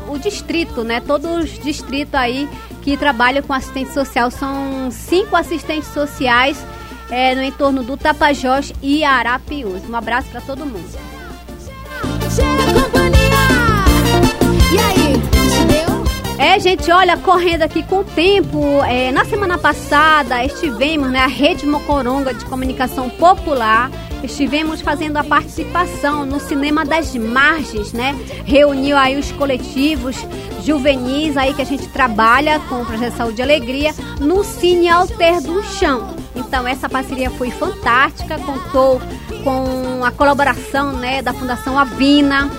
o 0.09 0.19
distrito, 0.19 0.83
né? 0.83 1.01
Todos 1.01 1.45
os 1.45 1.59
distritos 1.59 2.15
aí 2.15 2.49
que 2.83 2.97
trabalham 2.97 3.43
com 3.43 3.53
assistente 3.53 3.93
social. 3.93 4.31
São 4.31 4.91
cinco 4.91 5.37
assistentes 5.37 5.89
sociais 5.89 6.59
é, 7.11 7.35
no 7.35 7.43
entorno 7.43 7.83
do 7.83 7.97
Tapajós 7.97 8.73
e 8.83 9.05
Arapiús. 9.05 9.89
Um 9.89 9.97
abraço 9.97 10.29
para 10.29 10.41
todo 10.41 10.67
mundo. 10.67 10.89
Chega, 12.35 12.81
companhia! 12.81 13.17
E 14.73 14.79
aí? 14.79 15.36
É, 16.39 16.61
gente, 16.61 16.91
olha, 16.93 17.17
correndo 17.17 17.63
aqui 17.63 17.83
com 17.83 18.01
o 18.01 18.05
tempo. 18.05 18.83
É, 18.85 19.11
na 19.11 19.25
semana 19.25 19.57
passada 19.57 20.45
estivemos 20.45 21.07
na 21.07 21.27
né, 21.27 21.27
Rede 21.27 21.67
Mocoronga 21.67 22.35
de 22.35 22.45
Comunicação 22.45 23.09
Popular. 23.09 23.91
Estivemos 24.23 24.81
fazendo 24.83 25.17
a 25.17 25.25
participação 25.25 26.27
no 26.27 26.39
Cinema 26.39 26.85
das 26.85 27.15
Margens, 27.15 27.93
né? 27.93 28.15
Reuniu 28.45 28.97
aí 28.97 29.19
os 29.19 29.31
coletivos 29.33 30.17
juvenis 30.63 31.37
aí 31.37 31.55
que 31.55 31.63
a 31.63 31.67
gente 31.67 31.87
trabalha 31.89 32.59
com 32.69 32.83
o 32.83 32.85
Projeto 32.87 33.17
Saúde 33.17 33.41
e 33.41 33.43
Alegria 33.43 33.95
no 34.21 34.43
Cine 34.43 34.89
Alter 34.89 35.41
do 35.41 35.63
Chão. 35.63 36.17
Então 36.35 36.67
essa 36.67 36.89
parceria 36.89 37.31
foi 37.31 37.51
fantástica, 37.51 38.39
contou 38.41 39.01
com 39.45 40.05
a 40.05 40.11
colaboração 40.11 40.93
né, 40.93 41.23
da 41.23 41.33
Fundação 41.33 41.79
Avina, 41.79 42.51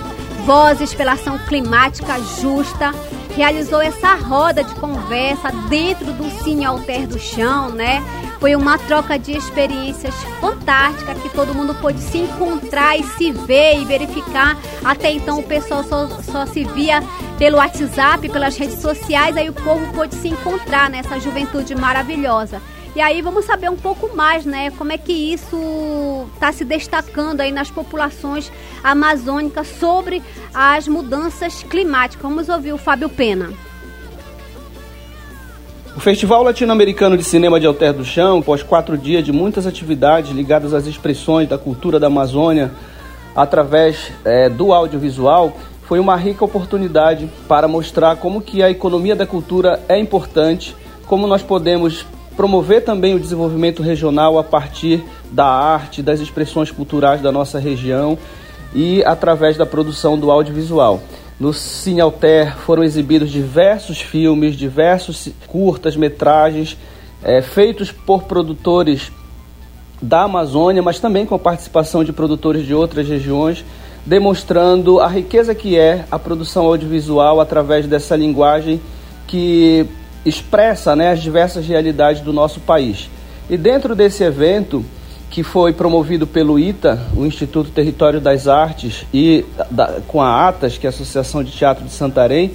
Vozes 0.46 0.94
pela 0.94 1.12
Ação 1.12 1.38
Climática 1.46 2.18
Justa, 2.40 2.94
realizou 3.38 3.80
essa 3.80 4.16
roda 4.16 4.64
de 4.64 4.74
conversa 4.74 5.52
dentro 5.68 6.12
do 6.12 6.28
Cine 6.42 6.64
Alter 6.64 7.06
do 7.06 7.20
Chão, 7.20 7.70
né? 7.70 8.02
Foi 8.40 8.56
uma 8.56 8.76
troca 8.78 9.16
de 9.16 9.30
experiências 9.30 10.12
fantástica 10.40 11.14
que 11.14 11.28
todo 11.28 11.54
mundo 11.54 11.72
pôde 11.76 12.00
se 12.00 12.18
encontrar 12.18 12.98
e 12.98 13.04
se 13.04 13.30
ver 13.30 13.80
e 13.80 13.84
verificar. 13.84 14.58
Até 14.84 15.12
então 15.12 15.38
o 15.38 15.42
pessoal 15.44 15.84
só, 15.84 16.08
só 16.20 16.46
se 16.46 16.64
via 16.64 17.00
pelo 17.38 17.58
WhatsApp, 17.58 18.28
pelas 18.28 18.56
redes 18.56 18.80
sociais, 18.80 19.36
aí 19.36 19.48
o 19.48 19.52
povo 19.52 19.92
pôde 19.92 20.16
se 20.16 20.26
encontrar 20.26 20.90
nessa 20.90 21.20
juventude 21.20 21.76
maravilhosa. 21.76 22.60
E 22.98 23.00
aí 23.00 23.22
vamos 23.22 23.44
saber 23.44 23.70
um 23.70 23.76
pouco 23.76 24.16
mais, 24.16 24.44
né? 24.44 24.72
Como 24.72 24.90
é 24.90 24.98
que 24.98 25.12
isso 25.12 26.26
está 26.34 26.50
se 26.50 26.64
destacando 26.64 27.40
aí 27.40 27.52
nas 27.52 27.70
populações 27.70 28.50
amazônicas 28.82 29.68
sobre 29.68 30.20
as 30.52 30.88
mudanças 30.88 31.62
climáticas. 31.62 32.20
Vamos 32.20 32.48
ouvir 32.48 32.72
o 32.72 32.76
Fábio 32.76 33.08
Pena. 33.08 33.52
O 35.96 36.00
Festival 36.00 36.42
Latino-Americano 36.42 37.16
de 37.16 37.22
Cinema 37.22 37.60
de 37.60 37.66
Alter 37.66 37.92
do 37.92 38.04
Chão, 38.04 38.40
após 38.40 38.64
quatro 38.64 38.98
dias 38.98 39.24
de 39.24 39.30
muitas 39.30 39.64
atividades 39.64 40.32
ligadas 40.32 40.74
às 40.74 40.88
expressões 40.88 41.48
da 41.48 41.56
cultura 41.56 42.00
da 42.00 42.08
Amazônia 42.08 42.72
através 43.32 44.10
é, 44.24 44.48
do 44.48 44.72
audiovisual, 44.72 45.56
foi 45.84 46.00
uma 46.00 46.16
rica 46.16 46.44
oportunidade 46.44 47.30
para 47.46 47.68
mostrar 47.68 48.16
como 48.16 48.42
que 48.42 48.60
a 48.60 48.68
economia 48.68 49.14
da 49.14 49.24
cultura 49.24 49.80
é 49.88 49.96
importante, 49.96 50.74
como 51.06 51.28
nós 51.28 51.44
podemos 51.44 52.04
promover 52.38 52.84
também 52.84 53.16
o 53.16 53.18
desenvolvimento 53.18 53.82
regional 53.82 54.38
a 54.38 54.44
partir 54.44 55.02
da 55.28 55.44
arte, 55.44 56.00
das 56.00 56.20
expressões 56.20 56.70
culturais 56.70 57.20
da 57.20 57.32
nossa 57.32 57.58
região 57.58 58.16
e 58.72 59.02
através 59.02 59.56
da 59.56 59.66
produção 59.66 60.16
do 60.16 60.30
audiovisual. 60.30 61.02
No 61.40 61.52
Cine 61.52 62.00
Alter 62.00 62.56
foram 62.58 62.84
exibidos 62.84 63.28
diversos 63.28 64.00
filmes, 64.00 64.54
diversos 64.54 65.30
curtas-metragens 65.48 66.78
é, 67.24 67.42
feitos 67.42 67.90
por 67.90 68.22
produtores 68.22 69.10
da 70.00 70.22
Amazônia, 70.22 70.80
mas 70.80 71.00
também 71.00 71.26
com 71.26 71.34
a 71.34 71.40
participação 71.40 72.04
de 72.04 72.12
produtores 72.12 72.64
de 72.64 72.72
outras 72.72 73.08
regiões, 73.08 73.64
demonstrando 74.06 75.00
a 75.00 75.08
riqueza 75.08 75.56
que 75.56 75.76
é 75.76 76.04
a 76.08 76.20
produção 76.20 76.66
audiovisual 76.66 77.40
através 77.40 77.84
dessa 77.88 78.14
linguagem 78.14 78.80
que 79.26 79.88
expressa 80.24 80.94
né, 80.94 81.12
as 81.12 81.22
diversas 81.22 81.66
realidades 81.66 82.20
do 82.22 82.32
nosso 82.32 82.60
país. 82.60 83.08
E 83.48 83.56
dentro 83.56 83.94
desse 83.94 84.22
evento, 84.22 84.84
que 85.30 85.42
foi 85.42 85.72
promovido 85.72 86.26
pelo 86.26 86.58
ITA, 86.58 86.98
o 87.16 87.24
Instituto 87.24 87.70
Território 87.70 88.20
das 88.20 88.48
Artes, 88.48 89.06
e 89.12 89.44
da, 89.70 90.00
com 90.06 90.20
a 90.20 90.48
ATAS, 90.48 90.78
que 90.78 90.86
é 90.86 90.88
a 90.88 90.90
Associação 90.90 91.42
de 91.42 91.50
Teatro 91.52 91.84
de 91.84 91.92
Santarém, 91.92 92.52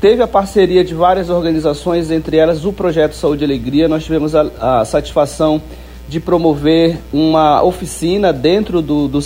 teve 0.00 0.22
a 0.22 0.28
parceria 0.28 0.82
de 0.82 0.94
várias 0.94 1.28
organizações, 1.28 2.10
entre 2.10 2.36
elas 2.36 2.64
o 2.64 2.72
Projeto 2.72 3.14
Saúde 3.14 3.44
e 3.44 3.46
Alegria. 3.46 3.88
Nós 3.88 4.04
tivemos 4.04 4.34
a, 4.34 4.80
a 4.80 4.84
satisfação 4.84 5.60
de 6.08 6.18
promover 6.18 6.98
uma 7.12 7.62
oficina 7.62 8.32
dentro 8.32 8.82
do, 8.82 9.06
do. 9.06 9.20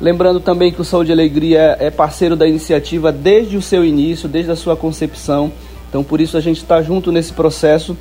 Lembrando 0.00 0.40
também 0.40 0.72
que 0.72 0.80
o 0.80 0.84
Saúde 0.84 1.10
e 1.10 1.12
Alegria 1.12 1.76
é 1.78 1.90
parceiro 1.90 2.34
da 2.34 2.48
iniciativa 2.48 3.12
desde 3.12 3.56
o 3.56 3.62
seu 3.62 3.84
início, 3.84 4.28
desde 4.28 4.50
a 4.50 4.56
sua 4.56 4.76
concepção. 4.76 5.52
Então, 5.92 6.02
por 6.02 6.22
isso, 6.22 6.38
a 6.38 6.40
gente 6.40 6.56
está 6.56 6.80
junto 6.80 7.12
nesse 7.12 7.34
processo 7.34 7.94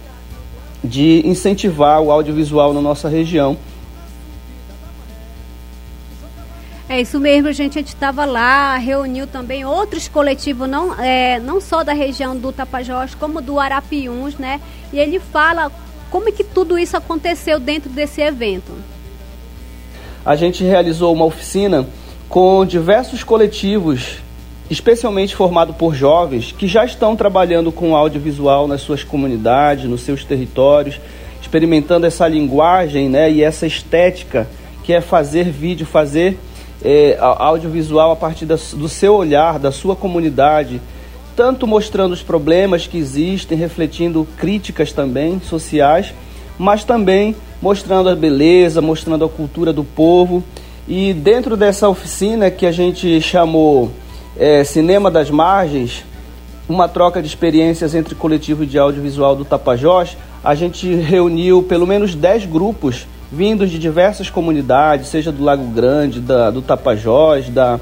de 0.82 1.22
incentivar 1.28 2.00
o 2.00 2.10
audiovisual 2.10 2.72
na 2.72 2.80
nossa 2.80 3.10
região. 3.10 3.58
É 6.88 7.02
isso 7.02 7.20
mesmo, 7.20 7.52
gente. 7.52 7.78
A 7.78 7.82
gente 7.82 7.90
estava 7.90 8.24
lá, 8.24 8.78
reuniu 8.78 9.28
também 9.28 9.66
outros 9.66 10.08
coletivos, 10.08 10.70
não, 10.70 10.98
é, 11.02 11.38
não 11.42 11.60
só 11.60 11.84
da 11.84 11.92
região 11.92 12.34
do 12.34 12.54
Tapajós, 12.54 13.14
como 13.14 13.42
do 13.42 13.60
Arapiuns, 13.60 14.38
né? 14.38 14.62
E 14.94 14.98
ele 14.98 15.20
fala 15.20 15.70
como 16.10 16.30
é 16.30 16.32
que 16.32 16.46
tudo 16.46 16.80
isso 16.80 16.96
aconteceu 16.96 17.60
dentro 17.60 17.90
desse 17.90 18.22
evento. 18.22 18.72
A 20.24 20.38
gente 20.38 20.64
realizou 20.64 21.12
uma 21.12 21.26
oficina 21.26 21.86
com 22.30 22.66
diversos 22.66 23.22
coletivos 23.22 24.20
especialmente 24.72 25.36
formado 25.36 25.74
por 25.74 25.94
jovens 25.94 26.56
que 26.58 26.66
já 26.66 26.86
estão 26.86 27.14
trabalhando 27.14 27.74
com 27.74 27.94
audiovisual 27.94 28.70
nas 28.70 28.80
suas 28.80 29.04
comunidades, 29.04 29.84
nos 29.84 30.00
seus 30.00 30.24
territórios, 30.24 30.98
experimentando 31.42 32.06
essa 32.06 32.26
linguagem 32.26 33.10
né, 33.10 33.30
e 33.30 33.44
essa 33.44 33.68
estética 33.68 34.48
que 34.82 34.94
é 34.94 35.02
fazer 35.02 35.52
vídeo, 35.52 35.86
fazer 35.86 36.40
é, 36.82 37.18
audiovisual 37.20 38.12
a 38.14 38.16
partir 38.16 38.46
da, 38.46 38.56
do 38.56 38.88
seu 38.88 39.14
olhar, 39.14 39.60
da 39.60 39.74
sua 39.74 39.94
comunidade, 39.94 40.82
tanto 41.36 41.68
mostrando 41.68 42.14
os 42.14 42.24
problemas 42.24 42.88
que 42.88 42.98
existem, 42.98 43.58
refletindo 43.58 44.26
críticas 44.38 44.94
também 44.94 45.42
sociais, 45.42 46.14
mas 46.58 46.86
também 46.86 47.36
mostrando 47.62 48.08
a 48.08 48.16
beleza, 48.16 48.82
mostrando 48.82 49.26
a 49.26 49.30
cultura 49.30 49.74
do 49.74 49.84
povo. 49.84 50.42
E 50.88 51.14
dentro 51.14 51.58
dessa 51.58 51.90
oficina 51.90 52.50
que 52.50 52.66
a 52.66 52.72
gente 52.72 53.20
chamou 53.20 53.92
é, 54.38 54.64
Cinema 54.64 55.12
das 55.12 55.30
Margens, 55.30 56.06
uma 56.68 56.88
troca 56.88 57.22
de 57.22 57.28
experiências 57.28 57.94
entre 57.94 58.16
coletivo 58.16 58.66
de 58.66 58.78
audiovisual 58.78 59.36
do 59.36 59.44
Tapajós, 59.44 60.18
a 60.44 60.56
gente 60.56 60.94
reuniu 60.96 61.64
pelo 61.64 61.86
menos 61.86 62.16
10 62.16 62.46
grupos 62.46 63.06
vindos 63.32 63.70
de 63.70 63.78
diversas 63.78 64.30
comunidades, 64.30 65.08
seja 65.08 65.32
do 65.32 65.44
Lago 65.44 65.66
Grande, 65.68 66.20
da, 66.20 66.50
do 66.50 66.62
Tapajós, 66.62 67.50
da 67.50 67.80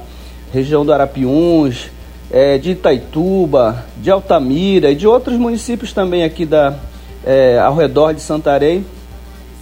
região 0.51 0.85
do 0.85 0.91
Arapiuns, 0.91 1.89
é, 2.31 2.57
de 2.57 2.71
Itaituba, 2.71 3.85
de 3.97 4.11
Altamira 4.11 4.91
e 4.91 4.95
de 4.95 5.07
outros 5.07 5.37
municípios 5.37 5.93
também 5.93 6.23
aqui 6.23 6.45
da, 6.45 6.75
é, 7.25 7.59
ao 7.59 7.75
redor 7.75 8.13
de 8.13 8.21
Santarém, 8.21 8.85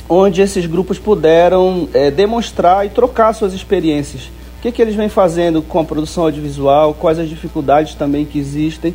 onde 0.09 0.41
esses 0.41 0.65
grupos 0.65 0.97
puderam 0.97 1.87
é, 1.93 2.09
demonstrar 2.09 2.85
e 2.85 2.89
trocar 2.89 3.33
suas 3.33 3.53
experiências 3.53 4.29
que, 4.71 4.77
que 4.77 4.81
eles 4.81 4.95
vêm 4.95 5.09
fazendo 5.09 5.61
com 5.61 5.79
a 5.79 5.83
produção 5.83 6.25
audiovisual, 6.25 6.93
quais 6.93 7.19
as 7.19 7.29
dificuldades 7.29 7.95
também 7.95 8.25
que 8.25 8.39
existem 8.39 8.93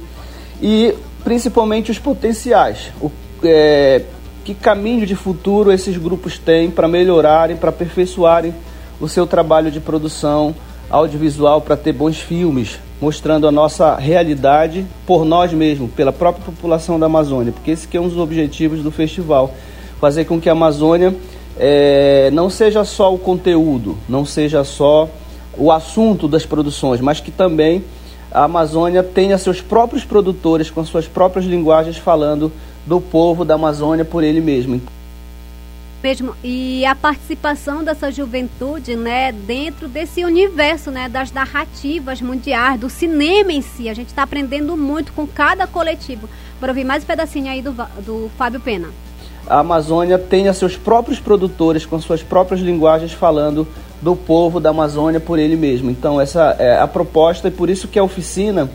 e 0.60 0.94
principalmente 1.24 1.90
os 1.90 1.98
potenciais. 1.98 2.90
O, 3.00 3.10
é, 3.44 4.02
que 4.44 4.54
caminho 4.54 5.06
de 5.06 5.14
futuro 5.14 5.72
esses 5.72 5.96
grupos 5.96 6.38
têm 6.38 6.70
para 6.70 6.88
melhorarem, 6.88 7.56
para 7.56 7.70
aperfeiçoarem 7.70 8.54
o 9.00 9.08
seu 9.08 9.26
trabalho 9.26 9.70
de 9.70 9.80
produção 9.80 10.54
audiovisual 10.90 11.60
para 11.60 11.76
ter 11.76 11.92
bons 11.92 12.18
filmes, 12.18 12.78
mostrando 13.00 13.46
a 13.46 13.52
nossa 13.52 13.96
realidade 13.96 14.84
por 15.06 15.24
nós 15.24 15.52
mesmos, 15.52 15.90
pela 15.92 16.12
própria 16.12 16.44
população 16.44 16.98
da 16.98 17.06
Amazônia, 17.06 17.52
porque 17.52 17.70
esse 17.70 17.88
é 17.96 18.00
um 18.00 18.08
dos 18.08 18.18
objetivos 18.18 18.82
do 18.82 18.90
festival, 18.90 19.52
fazer 20.00 20.24
com 20.24 20.40
que 20.40 20.48
a 20.48 20.52
Amazônia 20.52 21.14
é, 21.58 22.30
não 22.32 22.50
seja 22.50 22.84
só 22.84 23.14
o 23.14 23.18
conteúdo, 23.18 23.96
não 24.08 24.24
seja 24.24 24.64
só 24.64 25.08
o 25.56 25.70
assunto 25.70 26.26
das 26.28 26.46
produções, 26.46 27.00
mas 27.00 27.20
que 27.20 27.30
também 27.30 27.84
a 28.30 28.44
Amazônia 28.44 29.02
tenha 29.02 29.36
seus 29.36 29.60
próprios 29.60 30.04
produtores 30.04 30.70
com 30.70 30.84
suas 30.84 31.06
próprias 31.06 31.44
linguagens 31.44 31.98
falando 31.98 32.50
do 32.86 33.00
povo 33.00 33.44
da 33.44 33.54
Amazônia 33.54 34.04
por 34.04 34.24
ele 34.24 34.40
mesmo. 34.40 34.80
Mesmo, 36.02 36.34
e 36.42 36.84
a 36.84 36.96
participação 36.96 37.84
dessa 37.84 38.10
juventude, 38.10 38.96
né, 38.96 39.30
dentro 39.30 39.86
desse 39.86 40.24
universo, 40.24 40.90
né, 40.90 41.08
das 41.08 41.30
narrativas 41.30 42.20
mundiais, 42.20 42.80
do 42.80 42.90
cinema 42.90 43.52
em 43.52 43.62
si, 43.62 43.88
a 43.88 43.94
gente 43.94 44.08
está 44.08 44.24
aprendendo 44.24 44.76
muito 44.76 45.12
com 45.12 45.28
cada 45.28 45.64
coletivo. 45.64 46.28
Bora 46.58 46.72
ouvir 46.72 46.84
mais 46.84 47.04
um 47.04 47.06
pedacinho 47.06 47.48
aí 47.48 47.62
do, 47.62 47.72
do 48.04 48.28
Fábio 48.36 48.58
Pena. 48.58 48.88
A 49.46 49.58
Amazônia 49.58 50.18
tenha 50.18 50.52
seus 50.52 50.76
próprios 50.76 51.18
produtores 51.18 51.84
com 51.84 52.00
suas 52.00 52.22
próprias 52.22 52.60
linguagens 52.60 53.12
falando 53.12 53.66
do 54.00 54.16
povo 54.16 54.60
da 54.60 54.70
Amazônia 54.70 55.20
por 55.20 55.38
ele 55.38 55.56
mesmo. 55.56 55.90
Então 55.90 56.20
essa 56.20 56.56
é 56.58 56.78
a 56.78 56.86
proposta 56.86 57.48
e 57.48 57.50
por 57.50 57.68
isso 57.68 57.88
que 57.88 57.98
a 57.98 58.04
oficina 58.04 58.70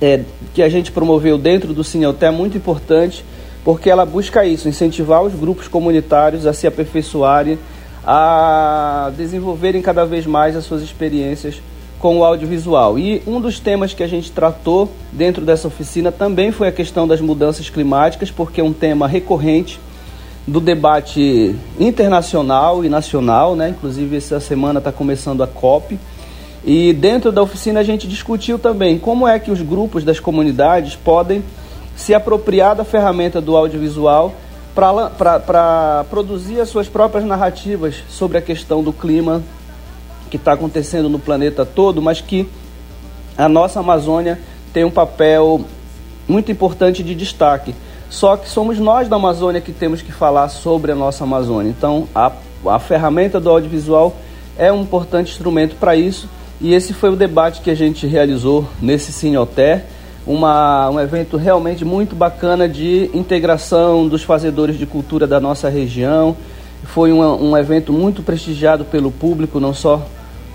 é, 0.00 0.20
que 0.54 0.62
a 0.62 0.68
gente 0.68 0.92
promoveu 0.92 1.38
dentro 1.38 1.72
do 1.72 1.82
Cineuté 1.82 2.26
é 2.26 2.30
muito 2.30 2.56
importante, 2.56 3.24
porque 3.64 3.88
ela 3.88 4.04
busca 4.04 4.44
isso, 4.44 4.68
incentivar 4.68 5.22
os 5.22 5.34
grupos 5.34 5.68
comunitários 5.68 6.46
a 6.46 6.52
se 6.52 6.66
aperfeiçoarem, 6.66 7.58
a 8.04 9.10
desenvolverem 9.16 9.82
cada 9.82 10.04
vez 10.04 10.26
mais 10.26 10.54
as 10.54 10.64
suas 10.64 10.82
experiências 10.82 11.60
com 12.06 12.18
o 12.18 12.24
audiovisual. 12.24 12.96
E 13.00 13.20
um 13.26 13.40
dos 13.40 13.58
temas 13.58 13.92
que 13.92 14.00
a 14.00 14.06
gente 14.06 14.30
tratou 14.30 14.88
dentro 15.10 15.44
dessa 15.44 15.66
oficina 15.66 16.12
também 16.12 16.52
foi 16.52 16.68
a 16.68 16.72
questão 16.72 17.04
das 17.04 17.20
mudanças 17.20 17.68
climáticas, 17.68 18.30
porque 18.30 18.60
é 18.60 18.64
um 18.64 18.72
tema 18.72 19.08
recorrente 19.08 19.80
do 20.46 20.60
debate 20.60 21.56
internacional 21.80 22.84
e 22.84 22.88
nacional, 22.88 23.56
né? 23.56 23.70
Inclusive 23.70 24.18
essa 24.18 24.38
semana 24.38 24.78
está 24.78 24.92
começando 24.92 25.42
a 25.42 25.48
COP. 25.48 25.98
E 26.64 26.92
dentro 26.92 27.32
da 27.32 27.42
oficina 27.42 27.80
a 27.80 27.82
gente 27.82 28.06
discutiu 28.06 28.56
também 28.56 29.00
como 29.00 29.26
é 29.26 29.40
que 29.40 29.50
os 29.50 29.60
grupos 29.60 30.04
das 30.04 30.20
comunidades 30.20 30.94
podem 30.94 31.42
se 31.96 32.14
apropriar 32.14 32.76
da 32.76 32.84
ferramenta 32.84 33.40
do 33.40 33.56
audiovisual 33.56 34.32
para 34.76 36.04
produzir 36.08 36.60
as 36.60 36.68
suas 36.68 36.86
próprias 36.86 37.24
narrativas 37.24 37.96
sobre 38.08 38.38
a 38.38 38.40
questão 38.40 38.80
do 38.80 38.92
clima 38.92 39.42
que 40.30 40.36
está 40.36 40.52
acontecendo 40.52 41.08
no 41.08 41.18
planeta 41.18 41.64
todo, 41.64 42.02
mas 42.02 42.20
que 42.20 42.48
a 43.36 43.48
nossa 43.48 43.80
Amazônia 43.80 44.38
tem 44.72 44.84
um 44.84 44.90
papel 44.90 45.64
muito 46.28 46.50
importante 46.50 47.02
de 47.02 47.14
destaque. 47.14 47.74
Só 48.08 48.36
que 48.36 48.48
somos 48.48 48.78
nós 48.78 49.08
da 49.08 49.16
Amazônia 49.16 49.60
que 49.60 49.72
temos 49.72 50.02
que 50.02 50.12
falar 50.12 50.48
sobre 50.48 50.92
a 50.92 50.94
nossa 50.94 51.24
Amazônia. 51.24 51.70
Então, 51.70 52.08
a, 52.14 52.32
a 52.66 52.78
ferramenta 52.78 53.40
do 53.40 53.50
audiovisual 53.50 54.14
é 54.56 54.72
um 54.72 54.82
importante 54.82 55.32
instrumento 55.32 55.76
para 55.76 55.96
isso. 55.96 56.28
E 56.60 56.72
esse 56.72 56.94
foi 56.94 57.10
o 57.10 57.16
debate 57.16 57.60
que 57.60 57.70
a 57.70 57.74
gente 57.74 58.06
realizou 58.06 58.66
nesse 58.80 59.12
Sinhoté, 59.12 59.84
uma, 60.26 60.88
um 60.88 60.98
evento 60.98 61.36
realmente 61.36 61.84
muito 61.84 62.16
bacana 62.16 62.68
de 62.68 63.10
integração 63.12 64.08
dos 64.08 64.22
fazedores 64.22 64.78
de 64.78 64.86
cultura 64.86 65.26
da 65.26 65.38
nossa 65.38 65.68
região. 65.68 66.36
Foi 66.84 67.12
um, 67.12 67.50
um 67.50 67.56
evento 67.56 67.92
muito 67.92 68.22
prestigiado 68.22 68.84
pelo 68.84 69.10
público, 69.10 69.60
não 69.60 69.74
só 69.74 70.02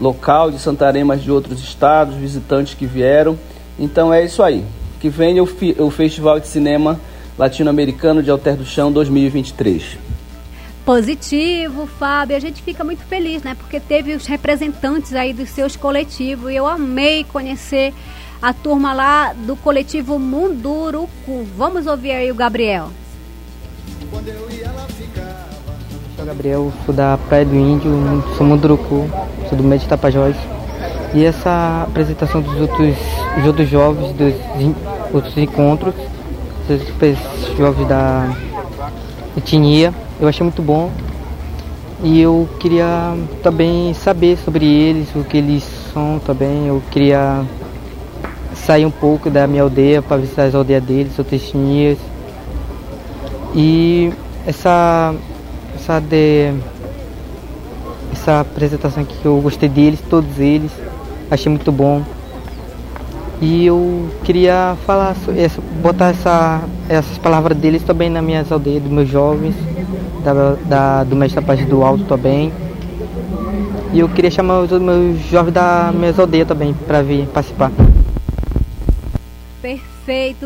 local 0.01 0.51
de 0.51 0.59
Santarém, 0.59 1.03
mas 1.03 1.21
de 1.21 1.31
outros 1.31 1.61
estados, 1.63 2.15
visitantes 2.15 2.73
que 2.73 2.85
vieram. 2.85 3.37
Então 3.79 4.13
é 4.13 4.25
isso 4.25 4.41
aí. 4.41 4.65
Que 4.99 5.07
venha 5.07 5.43
o, 5.43 5.47
o 5.77 5.89
Festival 5.91 6.39
de 6.39 6.47
Cinema 6.47 6.99
Latino-Americano 7.37 8.21
de 8.21 8.29
Alter 8.29 8.57
do 8.57 8.65
Chão 8.65 8.91
2023 8.91 10.11
positivo, 10.83 11.85
Fábio. 11.85 12.35
A 12.35 12.39
gente 12.39 12.61
fica 12.63 12.83
muito 12.83 13.03
feliz, 13.05 13.43
né? 13.43 13.55
Porque 13.55 13.79
teve 13.79 14.13
os 14.15 14.25
representantes 14.25 15.13
aí 15.13 15.31
dos 15.31 15.49
seus 15.49 15.75
coletivos 15.75 16.51
e 16.51 16.55
eu 16.55 16.67
amei 16.67 17.23
conhecer 17.23 17.93
a 18.41 18.51
turma 18.51 18.91
lá 18.93 19.31
do 19.33 19.55
coletivo 19.55 20.17
Munduruku. 20.17 21.45
Vamos 21.55 21.85
ouvir 21.85 22.11
aí 22.11 22.31
o 22.31 22.35
Gabriel. 22.35 22.89
Eu 24.01 24.70
sou 26.21 26.27
Gabriel, 26.27 26.71
sou 26.86 26.93
da 26.93 27.17
Praia 27.17 27.43
do 27.43 27.55
Índio, 27.55 27.91
sou 28.38 28.45
Munduruku, 28.45 29.10
sou 29.49 29.57
do 29.57 29.63
Médio 29.63 29.88
Tapajós. 29.88 30.36
E 31.15 31.25
essa 31.25 31.86
apresentação 31.88 32.41
dos 32.41 32.62
outros, 32.62 32.95
dos 33.36 33.45
outros 33.47 33.67
jovens, 33.67 34.13
dos 34.13 34.34
outros 35.12 35.36
encontros, 35.36 35.95
dos 36.67 37.57
jovens 37.57 37.88
da 37.88 38.36
etnia, 39.36 39.91
eu 40.19 40.27
achei 40.27 40.43
muito 40.43 40.62
bom. 40.62 40.91
E 42.03 42.21
eu 42.21 42.47
queria 42.60 43.15
também 43.41 43.93
saber 43.95 44.38
sobre 44.38 44.65
eles, 44.65 45.07
o 45.15 45.23
que 45.23 45.38
eles 45.38 45.63
são 45.91 46.19
também. 46.23 46.67
Eu 46.67 46.84
queria 46.91 47.43
sair 48.53 48.86
um 48.86 48.91
pouco 48.91 49.29
da 49.29 49.47
minha 49.47 49.63
aldeia 49.63 50.03
para 50.03 50.17
visitar 50.17 50.43
as 50.43 50.53
aldeias 50.53 50.84
deles, 50.84 51.17
outras 51.17 51.41
etnias. 51.41 51.97
E 53.55 54.13
essa 54.45 55.15
essa 55.82 56.00
de 56.00 56.54
essa 58.12 58.41
apresentação 58.41 59.02
aqui 59.02 59.15
que 59.20 59.26
eu 59.26 59.41
gostei 59.41 59.67
deles, 59.67 60.00
todos 60.08 60.38
eles, 60.38 60.72
achei 61.30 61.50
muito 61.50 61.72
bom. 61.72 62.04
E 63.41 63.65
eu 63.65 64.08
queria 64.24 64.78
falar, 64.86 65.15
essa, 65.36 65.60
botar 65.82 66.10
essa, 66.10 66.62
essas 66.88 67.17
palavras 67.17 67.58
deles 67.58 67.82
também 67.82 68.10
nas 68.10 68.24
minhas 68.24 68.52
aldeias, 68.52 68.84
dos 68.84 68.91
meus 68.91 69.10
jovens, 69.10 69.56
da, 70.24 70.56
da, 70.65 71.04
do 71.04 71.15
mestre 71.15 71.41
da 71.41 71.48
parte 71.48 71.63
do 71.65 71.84
alto 71.84 72.04
também. 72.04 72.54
E 73.91 74.00
eu 74.00 74.08
queria 74.08 74.30
chamar 74.30 74.60
os 74.60 74.72
meus 74.80 75.20
jovens 75.22 75.54
da 75.54 75.91
minha 75.91 76.13
aldeia 76.15 76.46
também 76.46 76.74
para 76.74 77.02
vir 77.02 77.26
participar. 77.28 77.72
Perfeito, 79.60 79.90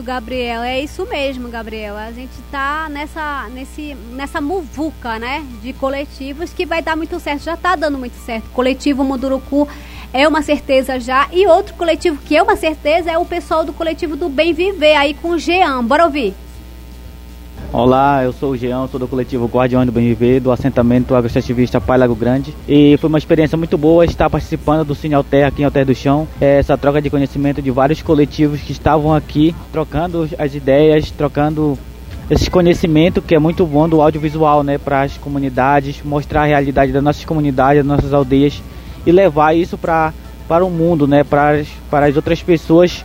Gabriel. 0.04 0.62
É 0.62 0.80
isso 0.80 1.06
mesmo, 1.08 1.50
Gabriel. 1.50 1.98
A 1.98 2.12
gente 2.12 2.34
tá 2.52 2.88
nessa, 2.90 3.50
nesse, 3.50 3.96
nessa 4.12 4.40
muvuca, 4.40 5.18
né? 5.18 5.46
De 5.62 5.74
coletivos 5.74 6.54
que 6.54 6.66
vai 6.66 6.82
dar 6.82 6.96
muito 6.96 7.20
certo. 7.20 7.44
Já 7.44 7.58
tá 7.58 7.76
dando 7.76 7.98
muito 7.98 8.16
certo. 8.26 8.50
Coletivo 8.52 9.04
Munduruku 9.04 9.68
é 10.14 10.28
uma 10.28 10.42
certeza 10.42 11.00
já. 11.00 11.28
E 11.32 11.48
outro 11.48 11.74
coletivo 11.74 12.18
que 12.24 12.38
é 12.38 12.44
uma 12.44 12.56
certeza 12.56 13.12
é 13.12 13.18
o 13.18 13.26
pessoal 13.26 13.66
do 13.66 13.74
coletivo 13.74 14.16
do 14.16 14.30
Bem 14.30 14.54
Viver 14.54 14.96
aí 14.96 15.14
com 15.16 15.30
o 15.30 15.40
Jean. 15.40 15.84
Bora 15.84 16.06
ouvir. 16.06 16.36
Olá, 17.78 18.24
eu 18.24 18.32
sou 18.32 18.52
o 18.52 18.58
Jean, 18.58 18.88
sou 18.88 18.98
do 18.98 19.06
coletivo 19.06 19.48
Guardião 19.48 19.86
do 19.86 19.92
Bem 19.92 20.08
Viver, 20.08 20.40
do 20.40 20.50
assentamento 20.50 21.14
agroextrativista 21.14 21.82
Pai 21.82 21.98
Lago 21.98 22.16
Grande. 22.16 22.56
E 22.66 22.96
foi 23.02 23.10
uma 23.10 23.18
experiência 23.18 23.58
muito 23.58 23.78
boa 23.78 24.06
estar 24.06 24.30
participando 24.30 24.86
do 24.86 24.96
Cine 24.96 25.14
Alter 25.14 25.46
aqui 25.46 25.62
em 25.62 25.66
Alter 25.66 25.86
do 25.86 25.94
Chão. 25.94 26.26
É 26.40 26.60
essa 26.60 26.78
troca 26.78 27.02
de 27.02 27.10
conhecimento 27.10 27.62
de 27.62 27.70
vários 27.72 28.02
coletivos 28.02 28.62
que 28.62 28.72
estavam 28.72 29.14
aqui, 29.14 29.54
trocando 29.74 30.26
as 30.40 30.56
ideias, 30.56 31.12
trocando 31.12 31.78
esse 32.30 32.50
conhecimento 32.50 33.22
que 33.22 33.36
é 33.36 33.40
muito 33.40 33.66
bom 33.66 33.90
do 33.90 34.02
audiovisual, 34.02 34.64
né, 34.64 34.78
para 34.78 35.02
as 35.02 35.18
comunidades, 35.18 36.02
mostrar 36.02 36.44
a 36.44 36.46
realidade 36.46 36.94
das 36.94 37.04
nossas 37.04 37.26
comunidades, 37.26 37.86
das 37.86 37.86
nossas 37.86 38.14
aldeias 38.14 38.64
e 39.06 39.12
levar 39.12 39.54
isso 39.54 39.78
para 39.78 40.14
para 40.48 40.64
o 40.64 40.70
mundo, 40.70 41.06
né, 41.06 41.26
para 41.26 41.62
para 41.92 42.06
as 42.06 42.16
outras 42.16 42.42
pessoas 42.42 43.04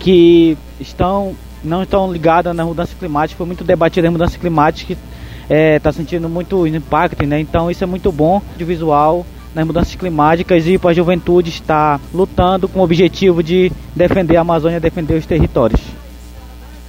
que 0.00 0.58
estão 0.80 1.36
não 1.64 1.82
estão 1.82 2.12
ligadas 2.12 2.54
na 2.54 2.64
mudança 2.64 2.94
climática. 2.98 3.38
Foi 3.38 3.46
muito 3.46 3.64
debatido 3.64 4.06
a 4.06 4.10
mudança 4.10 4.38
climática, 4.38 4.92
está 4.92 5.54
é, 5.54 5.78
tá 5.78 5.92
sentindo 5.92 6.28
muito 6.28 6.66
impacto, 6.66 7.26
né? 7.26 7.40
Então 7.40 7.70
isso 7.70 7.82
é 7.82 7.86
muito 7.86 8.12
bom 8.12 8.40
de 8.56 8.64
visual 8.64 9.26
nas 9.54 9.66
mudanças 9.66 9.94
climáticas 9.94 10.66
e 10.66 10.76
para 10.78 10.90
a 10.90 10.94
juventude 10.94 11.48
estar 11.48 12.00
lutando 12.12 12.68
com 12.68 12.80
o 12.80 12.82
objetivo 12.82 13.42
de 13.42 13.70
defender 13.94 14.36
a 14.36 14.40
Amazônia, 14.40 14.80
defender 14.80 15.14
os 15.14 15.26
territórios. 15.26 15.80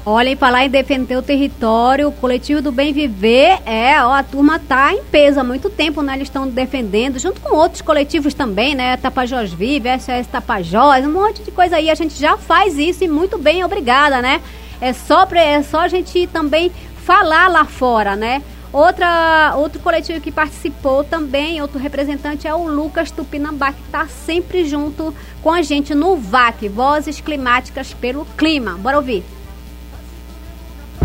Olhem, 0.07 0.35
falar 0.35 0.65
em 0.65 0.69
defender 0.69 1.17
o 1.17 1.21
território, 1.21 2.07
o 2.07 2.11
coletivo 2.11 2.61
do 2.61 2.71
Bem 2.71 2.93
Viver, 2.93 3.57
é, 3.65 3.99
ó, 4.03 4.13
a 4.13 4.21
turma 4.21 4.59
tá 4.59 4.93
em 4.93 5.03
peso 5.03 5.39
há 5.39 5.43
muito 5.43 5.67
tempo, 5.67 6.03
né? 6.03 6.13
Eles 6.13 6.27
estão 6.27 6.47
defendendo, 6.47 7.17
junto 7.17 7.41
com 7.41 7.55
outros 7.55 7.81
coletivos 7.81 8.35
também, 8.35 8.75
né? 8.75 8.97
Tapajós 8.97 9.51
Vive, 9.51 9.89
SOS 9.97 10.27
Tapajós, 10.27 11.03
um 11.07 11.11
monte 11.11 11.41
de 11.41 11.49
coisa 11.49 11.77
aí. 11.77 11.89
A 11.89 11.95
gente 11.95 12.13
já 12.19 12.37
faz 12.37 12.77
isso 12.77 13.03
e 13.03 13.07
muito 13.07 13.39
bem, 13.39 13.63
obrigada, 13.63 14.21
né? 14.21 14.41
É 14.81 14.93
só, 14.93 15.25
pra, 15.25 15.41
é 15.41 15.61
só 15.63 15.81
a 15.81 15.87
gente 15.87 16.27
também 16.27 16.71
falar 17.05 17.49
lá 17.49 17.65
fora, 17.65 18.15
né? 18.15 18.41
Outra, 18.71 19.53
outro 19.55 19.79
coletivo 19.79 20.19
que 20.19 20.31
participou 20.31 21.03
também, 21.03 21.61
outro 21.61 21.79
representante 21.79 22.45
é 22.45 22.53
o 22.53 22.67
Lucas 22.67 23.09
Tupinambá, 23.09 23.71
que 23.71 23.81
está 23.85 24.05
sempre 24.07 24.65
junto 24.65 25.13
com 25.41 25.49
a 25.49 25.61
gente 25.61 25.95
no 25.95 26.17
VAC, 26.17 26.67
Vozes 26.67 27.21
Climáticas 27.21 27.93
pelo 27.93 28.25
Clima. 28.37 28.73
Bora 28.77 28.97
ouvir. 28.97 29.23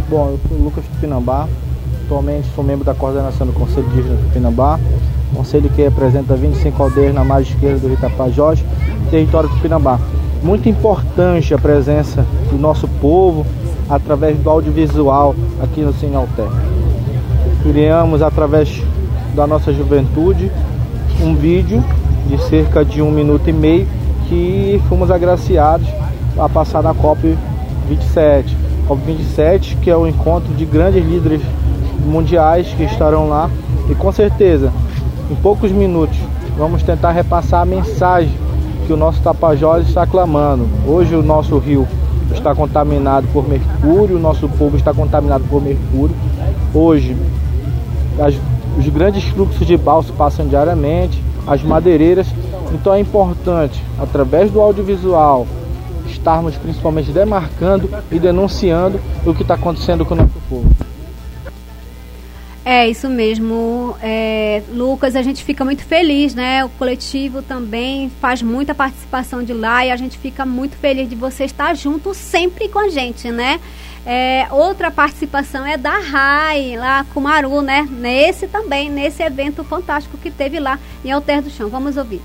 Bom, 0.08 0.30
eu 0.30 0.40
sou 0.48 0.58
o 0.58 0.64
Lucas 0.64 0.84
Tupinambá, 0.86 1.48
atualmente 2.04 2.48
sou 2.56 2.64
membro 2.64 2.84
da 2.84 2.92
coordenação 2.92 3.46
do 3.46 3.52
Conselho 3.52 3.86
Indígena 3.86 4.16
Tupinambá, 4.16 4.80
conselho 5.32 5.70
que 5.70 5.82
representa 5.82 6.34
25 6.34 6.82
aldeias 6.82 7.14
na 7.14 7.22
margem 7.22 7.54
esquerda 7.54 7.78
do 7.78 7.88
Rio 7.88 7.96
Tapajós, 7.96 8.64
território 9.10 9.48
Tupinambá. 9.48 10.00
Muito 10.42 10.68
importante 10.68 11.54
a 11.54 11.58
presença 11.58 12.26
do 12.50 12.58
nosso 12.58 12.88
povo, 13.00 13.46
através 13.90 14.38
do 14.38 14.48
audiovisual 14.48 15.34
aqui 15.60 15.80
no 15.80 15.92
Cine 15.92 16.14
Alter. 16.14 16.46
Criamos 17.62 18.22
através 18.22 18.82
da 19.34 19.46
nossa 19.46 19.72
juventude 19.72 20.50
um 21.20 21.34
vídeo 21.34 21.82
de 22.26 22.40
cerca 22.44 22.84
de 22.84 23.02
um 23.02 23.10
minuto 23.10 23.50
e 23.50 23.52
meio 23.52 23.86
que 24.28 24.80
fomos 24.88 25.10
agraciados 25.10 25.88
a 26.38 26.48
passar 26.48 26.82
na 26.82 26.94
COP 26.94 27.36
27. 27.88 28.56
COP 28.86 29.02
27 29.04 29.76
que 29.76 29.90
é 29.90 29.96
o 29.96 30.06
encontro 30.06 30.54
de 30.54 30.64
grandes 30.64 31.04
líderes 31.04 31.42
mundiais 32.06 32.68
que 32.68 32.84
estarão 32.84 33.28
lá 33.28 33.50
e 33.90 33.94
com 33.94 34.10
certeza 34.12 34.72
em 35.30 35.34
poucos 35.34 35.70
minutos 35.70 36.16
vamos 36.56 36.82
tentar 36.82 37.10
repassar 37.10 37.62
a 37.62 37.64
mensagem 37.66 38.32
que 38.86 38.92
o 38.92 38.96
nosso 38.96 39.20
Tapajós 39.20 39.86
está 39.86 40.06
clamando. 40.06 40.66
Hoje 40.86 41.14
o 41.14 41.22
nosso 41.22 41.58
rio 41.58 41.86
está 42.40 42.54
contaminado 42.54 43.26
por 43.32 43.48
mercúrio, 43.48 44.16
o 44.16 44.20
nosso 44.20 44.48
povo 44.48 44.76
está 44.76 44.92
contaminado 44.92 45.44
por 45.48 45.62
mercúrio. 45.62 46.16
Hoje, 46.74 47.16
as, 48.18 48.34
os 48.78 48.88
grandes 48.88 49.24
fluxos 49.24 49.66
de 49.66 49.76
balsa 49.76 50.12
passam 50.12 50.46
diariamente, 50.46 51.22
as 51.46 51.62
madeireiras. 51.62 52.26
Então 52.72 52.94
é 52.94 53.00
importante, 53.00 53.82
através 53.98 54.50
do 54.50 54.60
audiovisual, 54.60 55.46
estarmos 56.06 56.56
principalmente 56.56 57.10
demarcando 57.10 57.88
e 58.10 58.18
denunciando 58.18 59.00
o 59.24 59.34
que 59.34 59.42
está 59.42 59.54
acontecendo 59.54 60.04
com 60.04 60.14
o 60.14 60.16
nosso 60.18 60.40
povo. 60.48 60.69
É 62.72 62.88
isso 62.88 63.08
mesmo, 63.08 63.96
é, 64.00 64.62
Lucas. 64.72 65.16
A 65.16 65.22
gente 65.22 65.42
fica 65.42 65.64
muito 65.64 65.82
feliz, 65.82 66.36
né? 66.36 66.64
O 66.64 66.68
coletivo 66.68 67.42
também 67.42 68.08
faz 68.20 68.42
muita 68.42 68.72
participação 68.72 69.42
de 69.42 69.52
lá 69.52 69.84
e 69.84 69.90
a 69.90 69.96
gente 69.96 70.16
fica 70.16 70.46
muito 70.46 70.76
feliz 70.76 71.08
de 71.10 71.16
você 71.16 71.42
estar 71.46 71.74
junto 71.74 72.14
sempre 72.14 72.68
com 72.68 72.78
a 72.78 72.88
gente, 72.88 73.28
né? 73.32 73.58
É, 74.06 74.46
outra 74.52 74.88
participação 74.88 75.66
é 75.66 75.76
da 75.76 75.98
RAI, 75.98 76.76
lá 76.76 77.04
com 77.12 77.18
Maru, 77.18 77.60
né? 77.60 77.88
Nesse 77.90 78.46
também, 78.46 78.88
nesse 78.88 79.20
evento 79.20 79.64
fantástico 79.64 80.16
que 80.16 80.30
teve 80.30 80.60
lá 80.60 80.78
em 81.04 81.10
Alter 81.10 81.42
do 81.42 81.50
Chão. 81.50 81.68
Vamos 81.68 81.96
ouvir. 81.96 82.22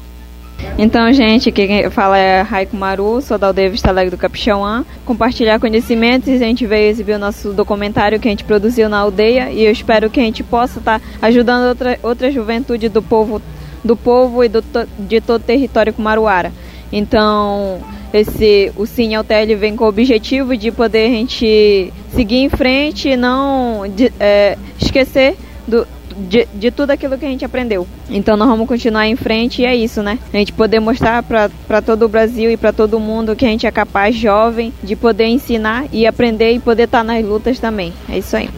Então, 0.77 1.11
gente, 1.13 1.51
quem 1.51 1.89
fala 1.89 2.17
é 2.17 2.41
Raico 2.41 2.75
Maru, 2.75 3.21
sou 3.21 3.37
da 3.37 3.47
aldeia 3.47 3.69
Vista 3.69 3.89
Alegre 3.89 4.11
do 4.11 4.17
Capixauã. 4.17 4.83
Compartilhar 5.05 5.59
conhecimentos, 5.59 6.29
a 6.29 6.37
gente 6.37 6.65
veio 6.65 6.89
exibir 6.89 7.13
o 7.13 7.19
nosso 7.19 7.53
documentário 7.53 8.19
que 8.19 8.27
a 8.27 8.31
gente 8.31 8.43
produziu 8.43 8.89
na 8.89 8.99
aldeia 8.99 9.51
e 9.51 9.63
eu 9.63 9.71
espero 9.71 10.09
que 10.09 10.19
a 10.19 10.23
gente 10.23 10.43
possa 10.43 10.79
estar 10.79 10.99
tá 10.99 11.27
ajudando 11.27 11.69
outra, 11.69 11.99
outra 12.03 12.31
juventude 12.31 12.89
do 12.89 13.01
povo, 13.01 13.41
do 13.83 13.95
povo 13.95 14.43
e 14.43 14.49
do, 14.49 14.63
de 14.99 15.21
todo 15.21 15.41
o 15.41 15.45
território 15.45 15.93
Kumaruara. 15.93 16.51
Então, 16.91 17.79
esse, 18.13 18.71
o 18.75 18.85
Cine 18.85 19.15
Altel 19.15 19.57
vem 19.57 19.75
com 19.75 19.85
o 19.85 19.87
objetivo 19.87 20.55
de 20.55 20.71
poder 20.71 21.07
a 21.07 21.09
gente 21.09 21.93
seguir 22.13 22.37
em 22.37 22.49
frente 22.49 23.09
e 23.09 23.17
não 23.17 23.83
de, 23.87 24.11
é, 24.19 24.57
esquecer 24.79 25.37
do, 25.67 25.87
de, 26.15 26.47
de 26.53 26.71
tudo 26.71 26.91
aquilo 26.91 27.17
que 27.17 27.25
a 27.25 27.29
gente 27.29 27.45
aprendeu. 27.45 27.87
Então 28.09 28.37
nós 28.37 28.47
vamos 28.47 28.67
continuar 28.67 29.07
em 29.07 29.15
frente 29.15 29.61
e 29.61 29.65
é 29.65 29.75
isso, 29.75 30.01
né? 30.01 30.17
A 30.33 30.37
gente 30.37 30.53
poder 30.53 30.79
mostrar 30.79 31.23
para 31.23 31.81
todo 31.81 32.05
o 32.05 32.09
Brasil 32.09 32.49
e 32.49 32.57
para 32.57 32.71
todo 32.71 32.99
mundo 32.99 33.35
que 33.35 33.45
a 33.45 33.49
gente 33.49 33.67
é 33.67 33.71
capaz, 33.71 34.15
jovem, 34.15 34.73
de 34.81 34.95
poder 34.95 35.25
ensinar 35.25 35.85
e 35.91 36.07
aprender 36.07 36.53
e 36.53 36.59
poder 36.59 36.83
estar 36.83 36.99
tá 36.99 37.03
nas 37.03 37.23
lutas 37.23 37.59
também. 37.59 37.93
É 38.09 38.17
isso 38.17 38.35
aí. 38.35 38.49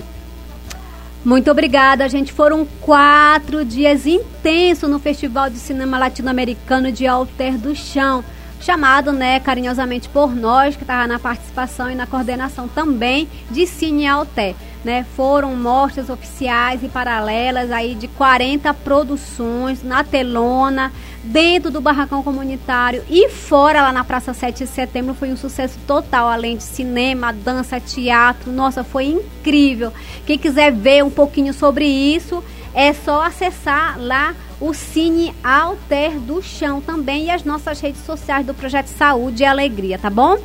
Muito 1.25 1.51
obrigada, 1.51 2.07
gente. 2.07 2.31
Foram 2.31 2.65
quatro 2.79 3.65
dias 3.65 4.05
intensos 4.05 4.89
no 4.89 4.99
Festival 4.99 5.49
de 5.49 5.57
Cinema 5.57 5.97
Latino-Americano 5.97 6.91
de 6.91 7.05
Alter 7.05 7.57
do 7.57 7.75
Chão 7.75 8.23
chamado, 8.59 9.11
né, 9.11 9.39
carinhosamente 9.39 10.09
por 10.09 10.35
nós, 10.35 10.75
que 10.75 10.83
estava 10.83 11.07
na 11.07 11.19
participação 11.19 11.89
e 11.91 11.95
na 11.95 12.07
coordenação 12.07 12.67
também 12.67 13.27
de 13.51 13.67
Cine 13.67 14.07
Alté. 14.07 14.55
Né, 14.87 15.05
foram 15.17 15.53
mostras 15.53 16.09
oficiais 16.09 16.81
e 16.81 16.87
paralelas 16.87 17.73
aí 17.73 17.93
de 17.93 18.07
40 18.07 18.73
produções 18.73 19.83
na 19.83 20.01
telona, 20.01 20.93
dentro 21.21 21.69
do 21.69 21.81
barracão 21.81 22.23
comunitário 22.23 23.03
e 23.09 23.27
fora 23.27 23.81
lá 23.81 23.91
na 23.91 24.05
Praça 24.05 24.33
7 24.33 24.63
de 24.63 24.69
Setembro 24.69 25.13
foi 25.13 25.29
um 25.29 25.35
sucesso 25.35 25.77
total, 25.85 26.29
além 26.29 26.55
de 26.55 26.63
cinema, 26.63 27.33
dança, 27.33 27.81
teatro. 27.81 28.49
Nossa, 28.49 28.81
foi 28.81 29.07
incrível. 29.07 29.91
Quem 30.25 30.37
quiser 30.37 30.71
ver 30.71 31.03
um 31.03 31.11
pouquinho 31.11 31.53
sobre 31.53 31.85
isso, 31.85 32.41
é 32.73 32.93
só 32.93 33.23
acessar 33.23 33.99
lá 33.99 34.33
o 34.57 34.73
Cine 34.73 35.35
Alter 35.43 36.17
do 36.17 36.41
Chão 36.41 36.79
também 36.79 37.25
e 37.25 37.29
as 37.29 37.43
nossas 37.43 37.81
redes 37.81 38.05
sociais 38.05 38.45
do 38.45 38.53
Projeto 38.53 38.87
Saúde 38.87 39.43
e 39.43 39.45
Alegria, 39.45 39.99
tá 39.99 40.09
bom? 40.09 40.37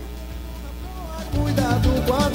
Cuidado 1.33 1.88
com 2.09 2.14
a 2.14 2.28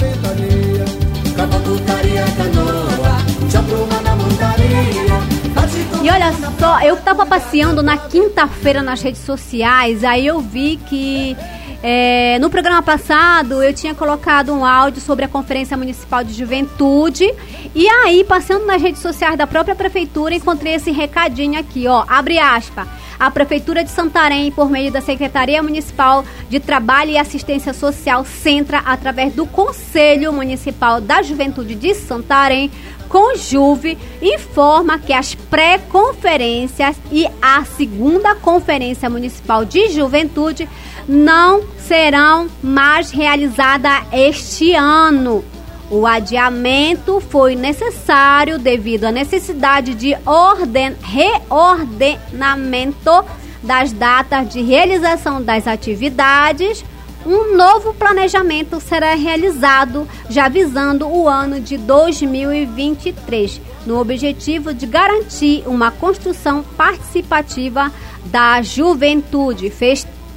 eu 6.88 6.96
tava 6.96 7.26
passeando 7.26 7.82
na 7.82 7.98
quinta-feira 7.98 8.82
nas 8.82 9.02
redes 9.02 9.20
sociais, 9.20 10.02
aí 10.04 10.26
eu 10.26 10.40
vi 10.40 10.76
que 10.88 11.36
é, 11.82 12.38
no 12.40 12.50
programa 12.50 12.82
passado 12.82 13.62
eu 13.62 13.72
tinha 13.72 13.94
colocado 13.94 14.52
um 14.52 14.64
áudio 14.64 15.00
sobre 15.00 15.24
a 15.24 15.28
Conferência 15.28 15.76
Municipal 15.76 16.24
de 16.24 16.32
Juventude 16.32 17.32
e 17.74 17.88
aí, 17.88 18.24
passando 18.24 18.66
nas 18.66 18.82
redes 18.82 19.00
sociais 19.00 19.38
da 19.38 19.46
própria 19.46 19.76
prefeitura, 19.76 20.34
encontrei 20.34 20.74
esse 20.74 20.90
recadinho 20.90 21.58
aqui, 21.58 21.86
ó, 21.86 22.04
abre 22.08 22.38
aspas. 22.38 22.88
A 23.20 23.32
Prefeitura 23.32 23.82
de 23.82 23.90
Santarém, 23.90 24.52
por 24.52 24.70
meio 24.70 24.92
da 24.92 25.00
Secretaria 25.00 25.60
Municipal 25.60 26.24
de 26.48 26.60
Trabalho 26.60 27.10
e 27.10 27.18
Assistência 27.18 27.72
Social, 27.72 28.24
Centra, 28.24 28.78
através 28.78 29.34
do 29.34 29.44
Conselho 29.44 30.32
Municipal 30.32 31.00
da 31.00 31.20
Juventude 31.20 31.74
de 31.74 31.94
Santarém, 31.94 32.70
Conjuve 33.08 33.96
informa 34.20 34.98
que 34.98 35.12
as 35.12 35.34
pré-conferências 35.34 36.96
e 37.10 37.26
a 37.40 37.64
segunda 37.64 38.34
Conferência 38.34 39.08
Municipal 39.08 39.64
de 39.64 39.88
Juventude 39.88 40.68
não 41.08 41.62
serão 41.78 42.48
mais 42.62 43.10
realizadas 43.10 44.02
este 44.12 44.74
ano. 44.74 45.42
O 45.90 46.06
adiamento 46.06 47.18
foi 47.18 47.56
necessário 47.56 48.58
devido 48.58 49.04
à 49.04 49.10
necessidade 49.10 49.94
de 49.94 50.14
orden, 50.26 50.94
reordenamento 51.00 53.24
das 53.62 53.90
datas 53.90 54.52
de 54.52 54.60
realização 54.60 55.42
das 55.42 55.66
atividades. 55.66 56.84
Um 57.24 57.56
novo 57.56 57.94
planejamento 57.94 58.78
será 58.80 59.14
realizado, 59.14 60.06
já 60.28 60.46
visando 60.48 61.08
o 61.08 61.26
ano 61.26 61.58
de 61.58 61.78
2023, 61.78 63.58
no 63.86 63.98
objetivo 63.98 64.74
de 64.74 64.86
garantir 64.86 65.62
uma 65.66 65.90
construção 65.90 66.62
participativa 66.76 67.90
da 68.26 68.60
juventude. 68.60 69.70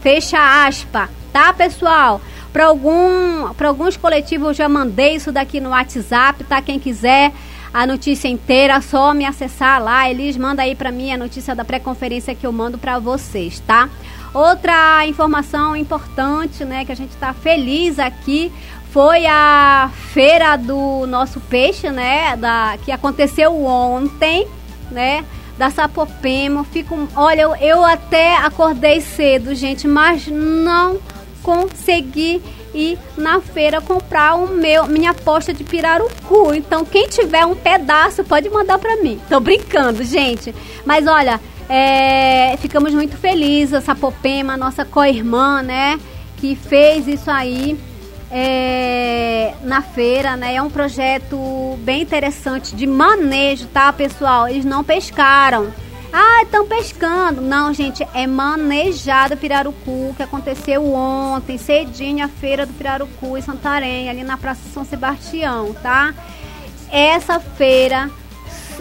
Fecha 0.01 0.65
aspa, 0.65 1.09
tá, 1.31 1.53
pessoal? 1.53 2.21
Para 2.51 2.65
algum, 2.65 3.47
alguns 3.59 3.95
coletivos 3.95 4.47
eu 4.47 4.53
já 4.53 4.69
mandei 4.69 5.15
isso 5.15 5.31
daqui 5.31 5.59
no 5.59 5.69
WhatsApp, 5.69 6.43
tá? 6.43 6.61
Quem 6.61 6.79
quiser 6.79 7.31
a 7.73 7.87
notícia 7.87 8.27
inteira, 8.27 8.81
só 8.81 9.13
me 9.13 9.25
acessar 9.25 9.81
lá. 9.81 10.09
Eles 10.09 10.35
mandam 10.35 10.65
aí 10.65 10.75
para 10.75 10.91
mim 10.91 11.11
a 11.13 11.17
notícia 11.17 11.55
da 11.55 11.63
pré-conferência 11.63 12.35
que 12.35 12.45
eu 12.45 12.51
mando 12.51 12.77
para 12.77 12.99
vocês, 12.99 13.61
tá? 13.61 13.89
Outra 14.33 15.05
informação 15.05 15.75
importante, 15.75 16.65
né, 16.65 16.83
que 16.85 16.91
a 16.91 16.95
gente 16.95 17.11
está 17.11 17.33
feliz 17.33 17.99
aqui 17.99 18.51
foi 18.91 19.25
a 19.25 19.89
feira 20.13 20.57
do 20.57 21.05
nosso 21.07 21.39
peixe, 21.41 21.89
né, 21.89 22.35
da 22.35 22.77
que 22.83 22.91
aconteceu 22.91 23.63
ontem, 23.63 24.47
né? 24.89 25.23
Da 25.62 25.69
Sapopema, 25.69 26.63
fico, 26.63 27.08
olha, 27.15 27.41
eu, 27.41 27.56
eu 27.58 27.86
até 27.86 28.36
acordei 28.36 29.00
cedo, 29.00 29.54
gente, 29.54 29.88
mas 29.88 30.26
não 30.26 30.97
conseguir 31.43 32.41
ir 32.74 32.97
na 33.15 33.39
feira 33.39 33.80
comprar 33.80 34.34
o 34.34 34.47
meu 34.47 34.88
minha 34.88 35.13
posta 35.13 35.54
de 35.54 35.63
pirarucu. 35.63 36.56
Então, 36.56 36.84
quem 36.84 37.08
tiver 37.08 37.45
um 37.45 37.54
pedaço 37.54 38.24
pode 38.24 38.50
mandar 38.50 38.80
para 38.80 39.04
mim. 39.04 39.21
Tô 39.30 39.39
brincando, 39.39 40.04
gente. 40.04 40.52
Mas 40.84 41.06
olha, 41.06 41.39
é, 41.69 42.58
ficamos 42.58 42.91
muito 42.91 43.15
felizes, 43.15 43.76
essa 43.76 43.93
Popema, 43.93 44.58
nossa 44.58 44.84
co-irmã, 44.84 45.62
né, 45.62 46.00
que 46.38 46.56
fez 46.56 47.08
isso 47.08 47.30
aí 47.30 47.78
é, 48.31 49.53
na 49.63 49.81
feira, 49.81 50.35
né? 50.37 50.55
É 50.55 50.61
um 50.61 50.69
projeto 50.69 51.77
bem 51.79 52.01
interessante 52.01 52.75
de 52.75 52.87
manejo, 52.87 53.67
tá, 53.67 53.91
pessoal? 53.91 54.47
Eles 54.47 54.65
não 54.65 54.83
pescaram 54.83 55.71
ah, 56.13 56.43
estão 56.43 56.67
pescando. 56.67 57.41
Não, 57.41 57.73
gente, 57.73 58.05
é 58.13 58.27
manejado 58.27 59.37
pirarucu, 59.37 60.13
que 60.15 60.23
aconteceu 60.23 60.93
ontem, 60.93 61.57
cedinho, 61.57 62.25
a 62.25 62.27
feira 62.27 62.65
do 62.65 62.73
pirarucu 62.73 63.37
em 63.37 63.41
Santarém, 63.41 64.09
ali 64.09 64.23
na 64.23 64.37
Praça 64.37 64.61
São 64.73 64.83
Sebastião, 64.83 65.73
tá? 65.73 66.13
Essa 66.91 67.39
feira 67.39 68.09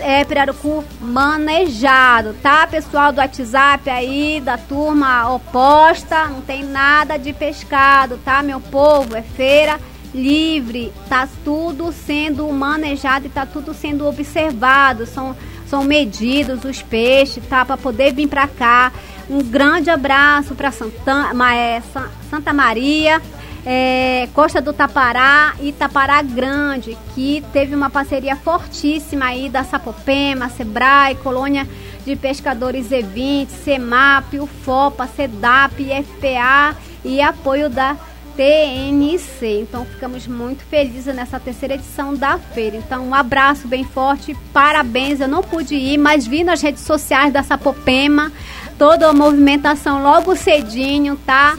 é 0.00 0.24
pirarucu 0.24 0.84
manejado, 1.00 2.34
tá, 2.42 2.66
pessoal 2.66 3.12
do 3.12 3.18
WhatsApp 3.18 3.88
aí, 3.88 4.40
da 4.40 4.58
turma 4.58 5.32
oposta, 5.32 6.26
não 6.26 6.40
tem 6.40 6.64
nada 6.64 7.16
de 7.16 7.32
pescado, 7.32 8.18
tá, 8.24 8.42
meu 8.42 8.60
povo? 8.60 9.16
É 9.16 9.22
feira 9.22 9.78
livre, 10.12 10.92
tá 11.08 11.28
tudo 11.44 11.92
sendo 11.92 12.50
manejado 12.52 13.26
e 13.26 13.30
tá 13.30 13.46
tudo 13.46 13.72
sendo 13.72 14.06
observado. 14.06 15.06
São 15.06 15.36
são 15.70 15.84
medidos 15.84 16.64
os 16.64 16.82
peixes, 16.82 17.44
tá? 17.48 17.64
Para 17.64 17.76
poder 17.76 18.12
vir 18.12 18.26
para 18.26 18.48
cá. 18.48 18.92
Um 19.30 19.40
grande 19.40 19.88
abraço 19.88 20.56
para 20.56 20.72
Santa, 20.72 21.30
é, 21.54 21.80
Santa 22.28 22.52
Maria, 22.52 23.22
é, 23.64 24.28
Costa 24.32 24.60
do 24.60 24.72
Tapará 24.72 25.54
e 25.60 25.72
Tapará 25.72 26.22
Grande, 26.22 26.96
que 27.14 27.44
teve 27.52 27.74
uma 27.74 27.90
parceria 27.90 28.36
fortíssima 28.36 29.26
aí 29.26 29.48
da 29.48 29.64
Sapopema, 29.64 30.48
Sebrae, 30.48 31.14
Colônia 31.16 31.68
de 32.04 32.16
Pescadores 32.16 32.88
E20, 32.88 33.48
CEMAP, 33.48 34.40
UFOPA, 34.40 35.06
CEDAP, 35.06 35.86
FPA 36.04 36.76
e 37.04 37.20
apoio 37.20 37.68
da 37.68 37.96
TNC. 38.36 39.60
Então 39.60 39.84
ficamos 39.84 40.26
muito 40.26 40.64
felizes 40.64 41.14
nessa 41.14 41.38
terceira 41.38 41.74
edição 41.74 42.14
da 42.14 42.38
feira. 42.38 42.76
Então 42.76 43.06
um 43.06 43.14
abraço 43.14 43.68
bem 43.68 43.84
forte, 43.84 44.34
parabéns. 44.52 45.20
Eu 45.20 45.28
não 45.28 45.42
pude 45.42 45.74
ir, 45.74 45.98
mas 45.98 46.26
vi 46.26 46.42
nas 46.42 46.62
redes 46.62 46.82
sociais 46.82 47.32
da 47.32 47.42
Sapopema 47.42 48.32
toda 48.78 49.10
a 49.10 49.12
movimentação 49.12 50.02
logo 50.02 50.34
cedinho, 50.34 51.18
tá? 51.26 51.58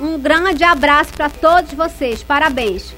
Um 0.00 0.18
grande 0.18 0.64
abraço 0.64 1.12
para 1.12 1.28
todos 1.28 1.72
vocês. 1.74 2.22
Parabéns. 2.22 2.94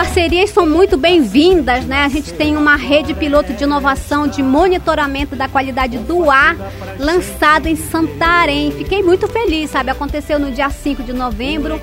Parcerias 0.00 0.48
são 0.48 0.66
muito 0.66 0.96
bem-vindas, 0.96 1.84
né? 1.84 2.04
A 2.04 2.08
gente 2.08 2.32
tem 2.32 2.56
uma 2.56 2.74
rede 2.74 3.12
piloto 3.12 3.52
de 3.52 3.64
inovação 3.64 4.26
de 4.26 4.42
monitoramento 4.42 5.36
da 5.36 5.46
qualidade 5.46 5.98
do 5.98 6.30
ar 6.30 6.56
lançado 6.98 7.66
em 7.66 7.76
Santarém. 7.76 8.72
Fiquei 8.72 9.02
muito 9.02 9.28
feliz, 9.28 9.68
sabe? 9.68 9.90
Aconteceu 9.90 10.38
no 10.38 10.50
dia 10.52 10.70
5 10.70 11.02
de 11.02 11.12
novembro, 11.12 11.78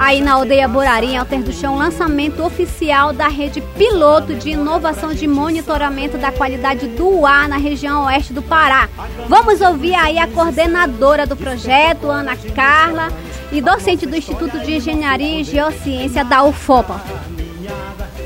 aí 0.00 0.20
na 0.20 0.32
aldeia 0.32 0.66
Borarim, 0.66 1.16
Alter 1.16 1.44
do 1.44 1.52
Chão, 1.52 1.78
lançamento 1.78 2.42
oficial 2.42 3.12
da 3.12 3.28
rede 3.28 3.60
piloto 3.78 4.34
de 4.34 4.50
inovação 4.50 5.14
de 5.14 5.28
monitoramento 5.28 6.18
da 6.18 6.32
qualidade 6.32 6.88
do 6.88 7.24
ar 7.24 7.48
na 7.48 7.56
região 7.56 8.06
oeste 8.06 8.32
do 8.32 8.42
Pará. 8.42 8.88
Vamos 9.28 9.60
ouvir 9.60 9.94
aí 9.94 10.18
a 10.18 10.26
coordenadora 10.26 11.24
do 11.24 11.36
projeto, 11.36 12.10
Ana 12.10 12.36
Carla 12.52 13.12
e 13.52 13.60
docente 13.60 14.06
do 14.06 14.16
Instituto 14.16 14.58
de 14.58 14.74
Engenharia 14.74 15.40
e 15.40 15.44
Geociência 15.44 16.24
da 16.24 16.42
UFOPA. 16.42 17.00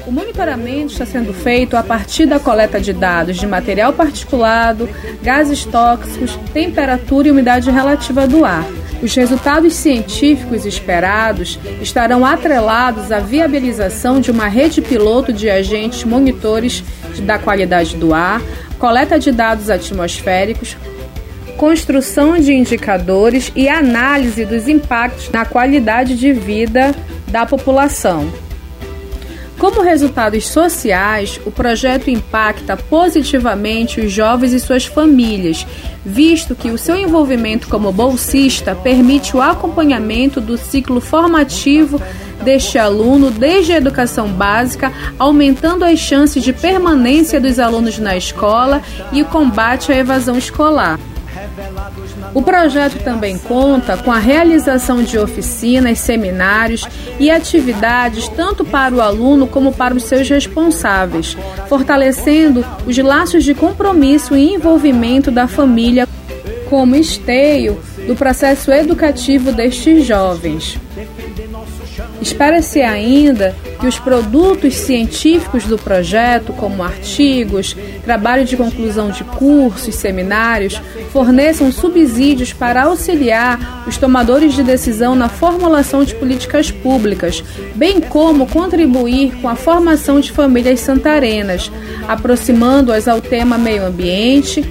O 0.07 0.13
monitoramento 0.13 0.93
está 0.93 1.07
sendo 1.07 1.33
feito 1.33 1.77
a 1.77 1.83
partir 1.83 2.27
da 2.27 2.39
coleta 2.39 2.79
de 2.79 2.93
dados 2.93 3.39
de 3.39 3.47
material 3.47 3.93
particulado, 3.93 4.89
gases 5.23 5.65
tóxicos, 5.65 6.39
temperatura 6.53 7.29
e 7.29 7.31
umidade 7.31 7.71
relativa 7.71 8.27
do 8.27 8.45
ar. 8.45 8.67
Os 9.03 9.15
resultados 9.15 9.73
científicos 9.75 10.67
esperados 10.67 11.59
estarão 11.81 12.25
atrelados 12.25 13.11
à 13.11 13.19
viabilização 13.19 14.21
de 14.21 14.31
uma 14.31 14.47
rede 14.47 14.83
piloto 14.83 15.33
de 15.33 15.49
agentes 15.49 16.05
monitores 16.05 16.85
da 17.23 17.39
qualidade 17.39 17.97
do 17.97 18.13
ar, 18.13 18.43
coleta 18.79 19.19
de 19.19 19.33
dados 19.33 19.71
atmosféricos, 19.71 20.77
construção 21.57 22.39
de 22.39 22.53
indicadores 22.53 23.51
e 23.57 23.71
análise 23.71 24.45
dos 24.45 24.69
impactos 24.69 25.31
na 25.31 25.47
qualidade 25.47 26.15
de 26.15 26.33
vida 26.33 26.95
da 27.29 27.47
população. 27.47 28.44
Como 29.59 29.83
resultados 29.83 30.49
sociais, 30.49 31.41
o 31.47 31.51
projeto 31.51 32.11
impacta 32.11 32.77
positivamente 32.77 34.01
os 34.01 34.13
jovens 34.13 34.53
e 34.53 34.61
suas 34.61 34.85
famílias, 34.85 35.67
visto 36.05 36.55
que 36.55 36.71
o 36.71 36.79
seu 36.79 36.97
envolvimento 36.97 37.69
como 37.69 37.93
bolsista 37.93 38.75
permite 38.75 39.37
o 39.37 39.41
acompanhamento 39.41 40.41
do 40.41 40.59
ciclo 40.59 41.01
formativo 41.01 42.01
deste 42.43 42.79
aluno 42.79 43.31
desde 43.31 43.73
a 43.73 43.77
educação 43.77 44.29
básica, 44.29 44.93
aumentando 45.19 45.85
as 45.85 45.99
chances 45.99 46.43
de 46.43 46.53
permanência 46.53 47.41
dos 47.41 47.59
alunos 47.59 47.99
na 47.99 48.17
escola 48.17 48.83
e 49.13 49.23
o 49.23 49.27
combate 49.27 49.93
à 49.93 49.97
evasão 49.97 50.37
escolar. 50.37 50.99
O 52.33 52.43
projeto 52.43 53.03
também 53.03 53.39
conta 53.39 53.97
com 53.97 54.11
a 54.11 54.19
realização 54.19 55.03
de 55.03 55.19
oficinas, 55.19 55.99
seminários 55.99 56.87
e 57.19 57.31
atividades 57.31 58.29
tanto 58.29 58.65
para 58.65 58.95
o 58.95 59.01
aluno 59.01 59.47
como 59.47 59.73
para 59.73 59.95
os 59.95 60.05
seus 60.05 60.29
responsáveis, 60.29 61.37
fortalecendo 61.69 62.65
os 62.87 62.97
laços 62.99 63.45
de 63.45 63.55
compromisso 63.55 64.37
e 64.37 64.55
envolvimento 64.55 65.31
da 65.31 65.47
família 65.47 66.09
como 66.69 66.97
esteio 66.97 67.81
do 68.07 68.17
processo 68.17 68.73
educativo 68.73 69.53
destes 69.53 70.05
jovens. 70.05 70.79
Espera-se 72.25 72.81
ainda 72.81 73.55
que 73.79 73.87
os 73.87 73.99
produtos 73.99 74.75
científicos 74.77 75.65
do 75.65 75.77
projeto, 75.77 76.55
como 76.55 76.83
artigos, 76.83 77.77
trabalho 78.03 78.47
de 78.47 78.57
conclusão 78.57 79.11
de 79.11 79.23
cursos, 79.25 79.95
seminários, 79.95 80.81
forneçam 81.13 81.71
subsídios 81.71 82.51
para 82.51 82.85
auxiliar 82.85 83.85
os 83.87 83.99
tomadores 83.99 84.55
de 84.55 84.63
decisão 84.63 85.15
na 85.15 85.29
formulação 85.29 86.03
de 86.03 86.15
políticas 86.15 86.71
públicas, 86.71 87.45
bem 87.75 88.01
como 88.01 88.47
contribuir 88.47 89.37
com 89.43 89.47
a 89.47 89.55
formação 89.55 90.19
de 90.19 90.33
famílias 90.33 90.81
santarenas, 90.81 91.71
aproximando-as 92.09 93.07
ao 93.07 93.21
tema 93.21 93.59
meio 93.59 93.85
ambiente, 93.85 94.65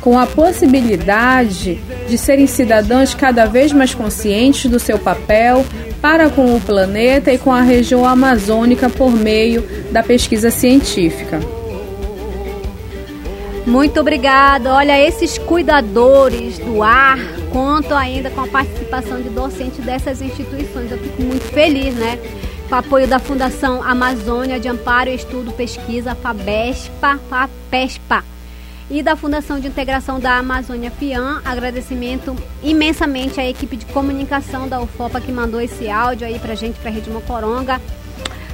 com 0.00 0.16
a 0.16 0.26
possibilidade 0.26 1.80
de 2.08 2.16
serem 2.16 2.46
cidadãs 2.46 3.14
cada 3.14 3.46
vez 3.46 3.72
mais 3.72 3.92
conscientes 3.92 4.70
do 4.70 4.78
seu 4.78 4.96
papel 4.96 5.66
para 6.00 6.30
com 6.30 6.56
o 6.56 6.60
planeta 6.60 7.32
e 7.32 7.38
com 7.38 7.52
a 7.52 7.60
região 7.60 8.04
amazônica 8.04 8.88
por 8.88 9.10
meio 9.10 9.62
da 9.90 10.02
pesquisa 10.02 10.50
científica. 10.50 11.40
Muito 13.66 14.00
obrigada. 14.00 14.72
Olha, 14.72 14.98
esses 14.98 15.36
cuidadores 15.36 16.58
do 16.58 16.82
ar 16.82 17.18
contam 17.52 17.96
ainda 17.98 18.30
com 18.30 18.40
a 18.40 18.46
participação 18.46 19.20
de 19.20 19.28
docentes 19.28 19.84
dessas 19.84 20.22
instituições. 20.22 20.90
Eu 20.90 20.98
fico 20.98 21.22
muito 21.22 21.44
feliz, 21.44 21.94
né? 21.94 22.18
Com 22.68 22.74
o 22.74 22.78
apoio 22.78 23.06
da 23.06 23.18
Fundação 23.18 23.82
Amazônia 23.82 24.58
de 24.58 24.68
Amparo 24.68 25.10
e 25.10 25.14
Estudo 25.14 25.52
Pesquisa, 25.52 26.14
FABESPA, 26.14 27.18
FAPESPA 27.28 28.37
e 28.90 29.02
da 29.02 29.16
Fundação 29.16 29.60
de 29.60 29.68
Integração 29.68 30.18
da 30.18 30.38
Amazônia 30.38 30.90
FIAM. 30.90 31.42
Agradecimento 31.44 32.34
imensamente 32.62 33.40
à 33.40 33.48
equipe 33.48 33.76
de 33.76 33.86
comunicação 33.86 34.68
da 34.68 34.80
UFOPA 34.80 35.20
que 35.20 35.32
mandou 35.32 35.60
esse 35.60 35.90
áudio 35.90 36.26
aí 36.26 36.38
pra 36.38 36.54
gente, 36.54 36.78
pra 36.78 36.90
Rede 36.90 37.10
Mocoronga. 37.10 37.80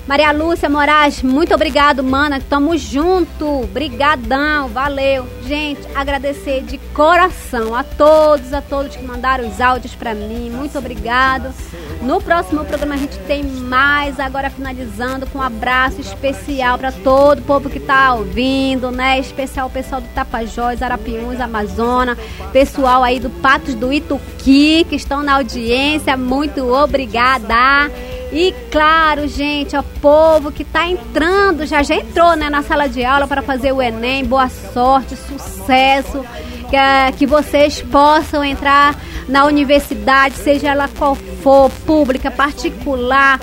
Maria 0.06 0.32
Lúcia 0.32 0.68
Moraes, 0.68 1.22
muito 1.22 1.54
obrigado, 1.54 2.04
mana. 2.04 2.38
Tamo 2.38 2.76
junto. 2.76 3.66
Brigadão, 3.72 4.68
valeu. 4.68 5.26
Gente, 5.46 5.80
agradecer 5.94 6.62
de 6.62 6.76
coração 6.92 7.74
a 7.74 7.82
todos, 7.82 8.52
a 8.52 8.60
todos 8.60 8.94
que 8.94 9.02
mandaram 9.02 9.48
os 9.48 9.62
áudios 9.62 9.94
para 9.94 10.14
mim. 10.14 10.50
Muito 10.50 10.78
obrigado. 10.78 11.54
No 12.02 12.20
próximo 12.20 12.62
programa 12.66 12.96
a 12.96 12.98
gente 12.98 13.18
tem 13.20 13.42
mais, 13.42 14.20
agora 14.20 14.50
finalizando 14.50 15.26
com 15.26 15.38
um 15.38 15.42
abraço 15.42 16.02
especial 16.02 16.76
para 16.76 16.92
todo 16.92 17.38
o 17.38 17.42
povo 17.42 17.70
que 17.70 17.80
tá 17.80 18.12
ouvindo, 18.12 18.90
né? 18.90 19.18
Especial 19.18 19.68
o 19.68 19.70
pessoal 19.70 20.02
do 20.02 20.08
Tapajós, 20.08 20.82
Arapiuns, 20.82 21.40
Amazônia, 21.40 22.14
pessoal 22.52 23.02
aí 23.02 23.18
do 23.18 23.30
Patos 23.30 23.74
do 23.74 23.90
Ituqui 23.90 24.84
que 24.84 24.96
estão 24.96 25.22
na 25.22 25.36
audiência. 25.36 26.14
Muito 26.14 26.70
obrigada. 26.74 27.90
E 28.32 28.54
claro, 28.70 29.28
gente, 29.28 29.76
o 29.76 29.82
povo 30.00 30.50
que 30.50 30.62
está 30.62 30.88
entrando, 30.88 31.66
já 31.66 31.82
já 31.82 31.94
entrou 31.94 32.34
né, 32.37 32.50
na 32.50 32.62
sala 32.62 32.88
de 32.88 33.04
aula 33.04 33.26
para 33.26 33.42
fazer 33.42 33.72
o 33.72 33.80
Enem, 33.80 34.24
boa 34.24 34.48
sorte, 34.48 35.14
sucesso, 35.16 36.24
que, 36.68 37.16
que 37.18 37.26
vocês 37.26 37.80
possam 37.82 38.44
entrar 38.44 38.96
na 39.28 39.44
universidade, 39.44 40.37
seja 40.37 40.68
ela 40.68 40.88
qual 40.88 41.14
for, 41.14 41.70
pública, 41.87 42.30
particular, 42.30 43.40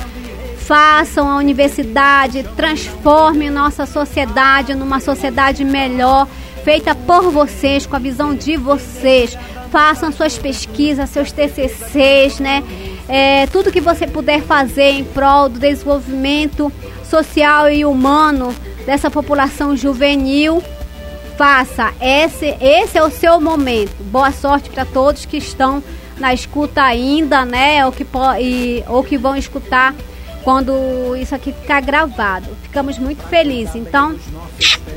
façam 0.57 1.29
a 1.29 1.37
universidade, 1.37 2.43
transformem 2.55 3.49
nossa 3.49 3.85
sociedade 3.85 4.73
numa 4.73 4.99
sociedade 4.99 5.63
melhor, 5.63 6.27
feita 6.63 6.93
por 6.93 7.31
vocês, 7.31 7.85
com 7.85 7.95
a 7.95 7.99
visão 7.99 8.35
de 8.35 8.57
vocês. 8.57 9.37
Façam 9.71 10.11
suas 10.11 10.37
pesquisas, 10.37 11.09
seus 11.09 11.31
TCCs, 11.31 12.39
né? 12.39 12.63
É, 13.11 13.45
tudo 13.47 13.73
que 13.73 13.81
você 13.81 14.07
puder 14.07 14.41
fazer 14.41 14.91
em 14.91 15.03
prol 15.03 15.49
do 15.49 15.59
desenvolvimento 15.59 16.71
social 17.03 17.69
e 17.69 17.83
humano 17.83 18.55
dessa 18.85 19.11
população 19.11 19.75
juvenil, 19.75 20.63
faça. 21.37 21.93
Esse, 21.99 22.55
esse 22.61 22.97
é 22.97 23.03
o 23.03 23.11
seu 23.11 23.41
momento. 23.41 24.01
Boa 24.05 24.31
sorte 24.31 24.69
para 24.69 24.85
todos 24.85 25.25
que 25.25 25.35
estão 25.35 25.83
na 26.19 26.33
escuta 26.33 26.81
ainda, 26.83 27.43
né? 27.43 27.85
Ou 27.85 27.91
que, 27.91 28.07
e, 28.39 28.81
ou 28.87 29.03
que 29.03 29.17
vão 29.17 29.35
escutar 29.35 29.93
quando 30.43 31.15
isso 31.15 31.33
aqui 31.33 31.51
ficar 31.51 31.81
gravado. 31.81 32.47
Ficamos 32.63 32.97
muito 32.97 33.23
felizes. 33.23 33.75
Então, 33.75 34.15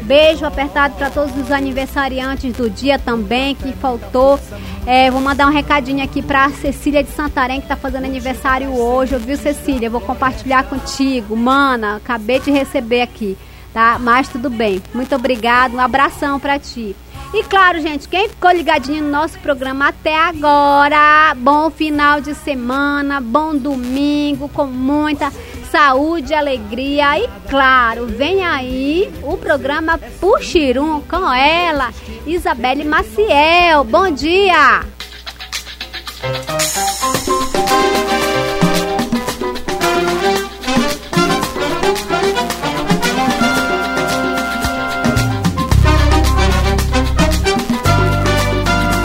beijo 0.03 0.45
apertado 0.45 0.95
para 0.95 1.11
todos 1.11 1.37
os 1.37 1.51
aniversariantes 1.51 2.53
do 2.55 2.69
dia 2.71 2.99
também, 2.99 3.55
que 3.55 3.73
faltou. 3.73 4.39
É, 4.87 5.11
vou 5.11 5.21
mandar 5.21 5.47
um 5.47 5.53
recadinho 5.53 6.05
aqui 6.05 6.23
para 6.23 6.51
Cecília 6.51 7.03
de 7.03 7.11
Santarém, 7.11 7.59
que 7.59 7.65
está 7.65 7.77
fazendo 7.77 8.05
aniversário 8.05 8.71
hoje. 8.71 9.15
Ouviu, 9.15 9.37
Cecília? 9.37 9.89
Vou 9.89 10.01
compartilhar 10.01 10.65
contigo. 10.65 11.37
Mana, 11.37 11.97
acabei 11.97 12.39
de 12.41 12.51
receber 12.51 13.03
aqui, 13.03 13.37
tá? 13.73 13.99
Mas 13.99 14.29
tudo 14.29 14.51
bem. 14.51 14.83
Muito 14.93 15.15
obrigado. 15.15 15.75
Um 15.75 15.81
abração 15.81 16.39
para 16.39 16.59
ti. 16.59 16.95
E 17.35 17.43
claro, 17.43 17.81
gente, 17.81 18.07
quem 18.07 18.29
ficou 18.29 18.53
ligadinho 18.53 19.03
no 19.03 19.11
nosso 19.11 19.37
programa 19.41 19.89
até 19.89 20.17
agora, 20.17 21.35
bom 21.37 21.69
final 21.69 22.21
de 22.21 22.33
semana, 22.33 23.21
bom 23.21 23.57
domingo, 23.57 24.49
com 24.49 24.67
muita 24.67 25.33
saúde, 25.69 26.33
alegria 26.33 27.19
e 27.19 27.29
claro, 27.51 28.07
vem 28.07 28.45
aí 28.45 29.13
o 29.25 29.37
programa 29.37 29.99
Puxirum 30.21 31.01
com 31.01 31.33
ela, 31.33 31.93
Isabelle 32.25 32.85
Maciel. 32.85 33.83
Bom 33.83 34.13
dia! 34.13 34.85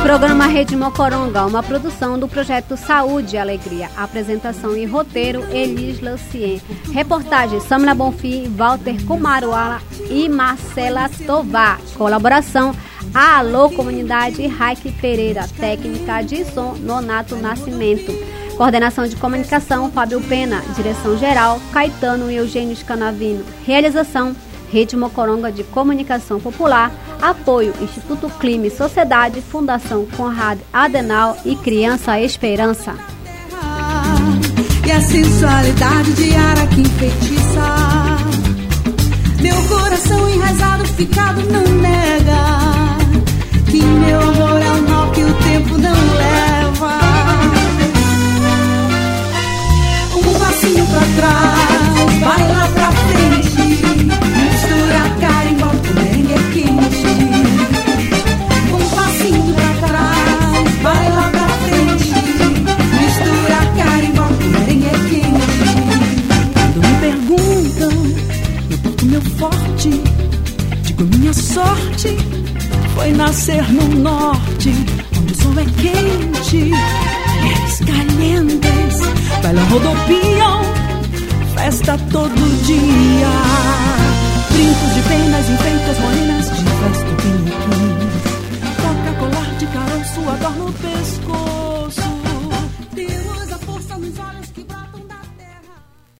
Programa 0.09 0.47
Rede 0.47 0.75
Mocoronga, 0.75 1.45
uma 1.45 1.61
produção 1.61 2.17
do 2.17 2.27
projeto 2.27 2.75
Saúde 2.75 3.35
e 3.35 3.37
Alegria. 3.37 3.91
Apresentação 3.95 4.75
e 4.75 4.83
roteiro, 4.83 5.43
Elis 5.51 6.01
Lancien. 6.01 6.59
Reportagem, 6.91 7.59
Samla 7.59 7.93
Bonfim, 7.93 8.51
Walter 8.55 9.05
Kumaruala 9.05 9.79
e 10.09 10.27
Marcela 10.27 11.07
Tovar. 11.27 11.79
Colaboração, 11.95 12.73
Alô 13.13 13.69
Comunidade, 13.69 14.47
Raik 14.47 14.91
Pereira. 14.93 15.47
Técnica 15.59 16.23
de 16.23 16.43
som, 16.43 16.73
Nonato 16.73 17.35
Nascimento. 17.35 18.11
Coordenação 18.57 19.05
de 19.05 19.15
comunicação, 19.15 19.91
Fábio 19.91 20.21
Pena. 20.21 20.63
Direção 20.75 21.19
geral, 21.19 21.61
Caetano 21.71 22.31
e 22.31 22.35
Eugênio 22.37 22.75
Scanavino. 22.75 23.45
Realização, 23.63 24.35
Rede 24.71 24.95
Mocoronga 24.95 25.51
de 25.51 25.63
Comunicação 25.63 26.39
Popular, 26.39 26.91
apoio 27.21 27.73
Instituto 27.81 28.29
Clima 28.39 28.67
e 28.67 28.71
Sociedade, 28.71 29.41
Fundação 29.41 30.05
Conrad 30.15 30.59
Adenal 30.71 31.37
e 31.45 31.55
Criança 31.55 32.19
Esperança. 32.19 32.95
E 34.85 34.91
a 34.91 35.01
sensualidade 35.01 36.13
de 36.13 36.35
ara 36.35 36.65
que 36.65 36.81
enfeitiça 36.81 38.17
Meu 39.39 39.55
coração 39.67 40.29
enraizado, 40.29 40.85
ficado, 40.85 41.41
não 41.43 41.63
nega 41.79 42.99
que 43.69 43.83
meu 43.83 44.19
amor 44.19 44.61
é 44.61 44.71
um 44.71 44.81
mal 44.89 45.11
que 45.11 45.23
o 45.23 45.33
tempo 45.35 45.77
não 45.77 45.93
leva. 46.17 46.99
Um 50.15 50.39
passinho 50.39 50.85
pra 50.87 51.01
trás, 51.15 52.19
vai 52.19 52.47
lá 52.47 52.68
minha 71.29 71.33
sorte 71.33 72.17
foi 72.95 73.11
nascer 73.11 73.63
no 73.71 73.87
norte, 73.99 74.73
onde 75.17 75.33
o 75.33 75.41
sol 75.41 75.53
é 75.59 75.65
quente, 75.79 76.71
mulheres 77.37 77.79
calientes 77.85 78.97
bailam 79.43 79.65
rodopiam, 79.65 80.61
festa 81.53 81.97
todo 82.11 82.63
dia. 82.65 83.27
Brincos 84.51 84.93
de 84.95 85.01
penas, 85.07 85.49
enfeitas, 85.49 85.99
morenas, 85.99 86.45
de 86.45 86.63
do 87.05 87.15
piniquim, 87.21 87.89
toca 88.81 89.11
colar 89.19 89.55
de 89.57 89.65
caroço, 89.67 90.29
adorno 90.29 90.65
o 90.67 90.73
peito. 90.73 90.98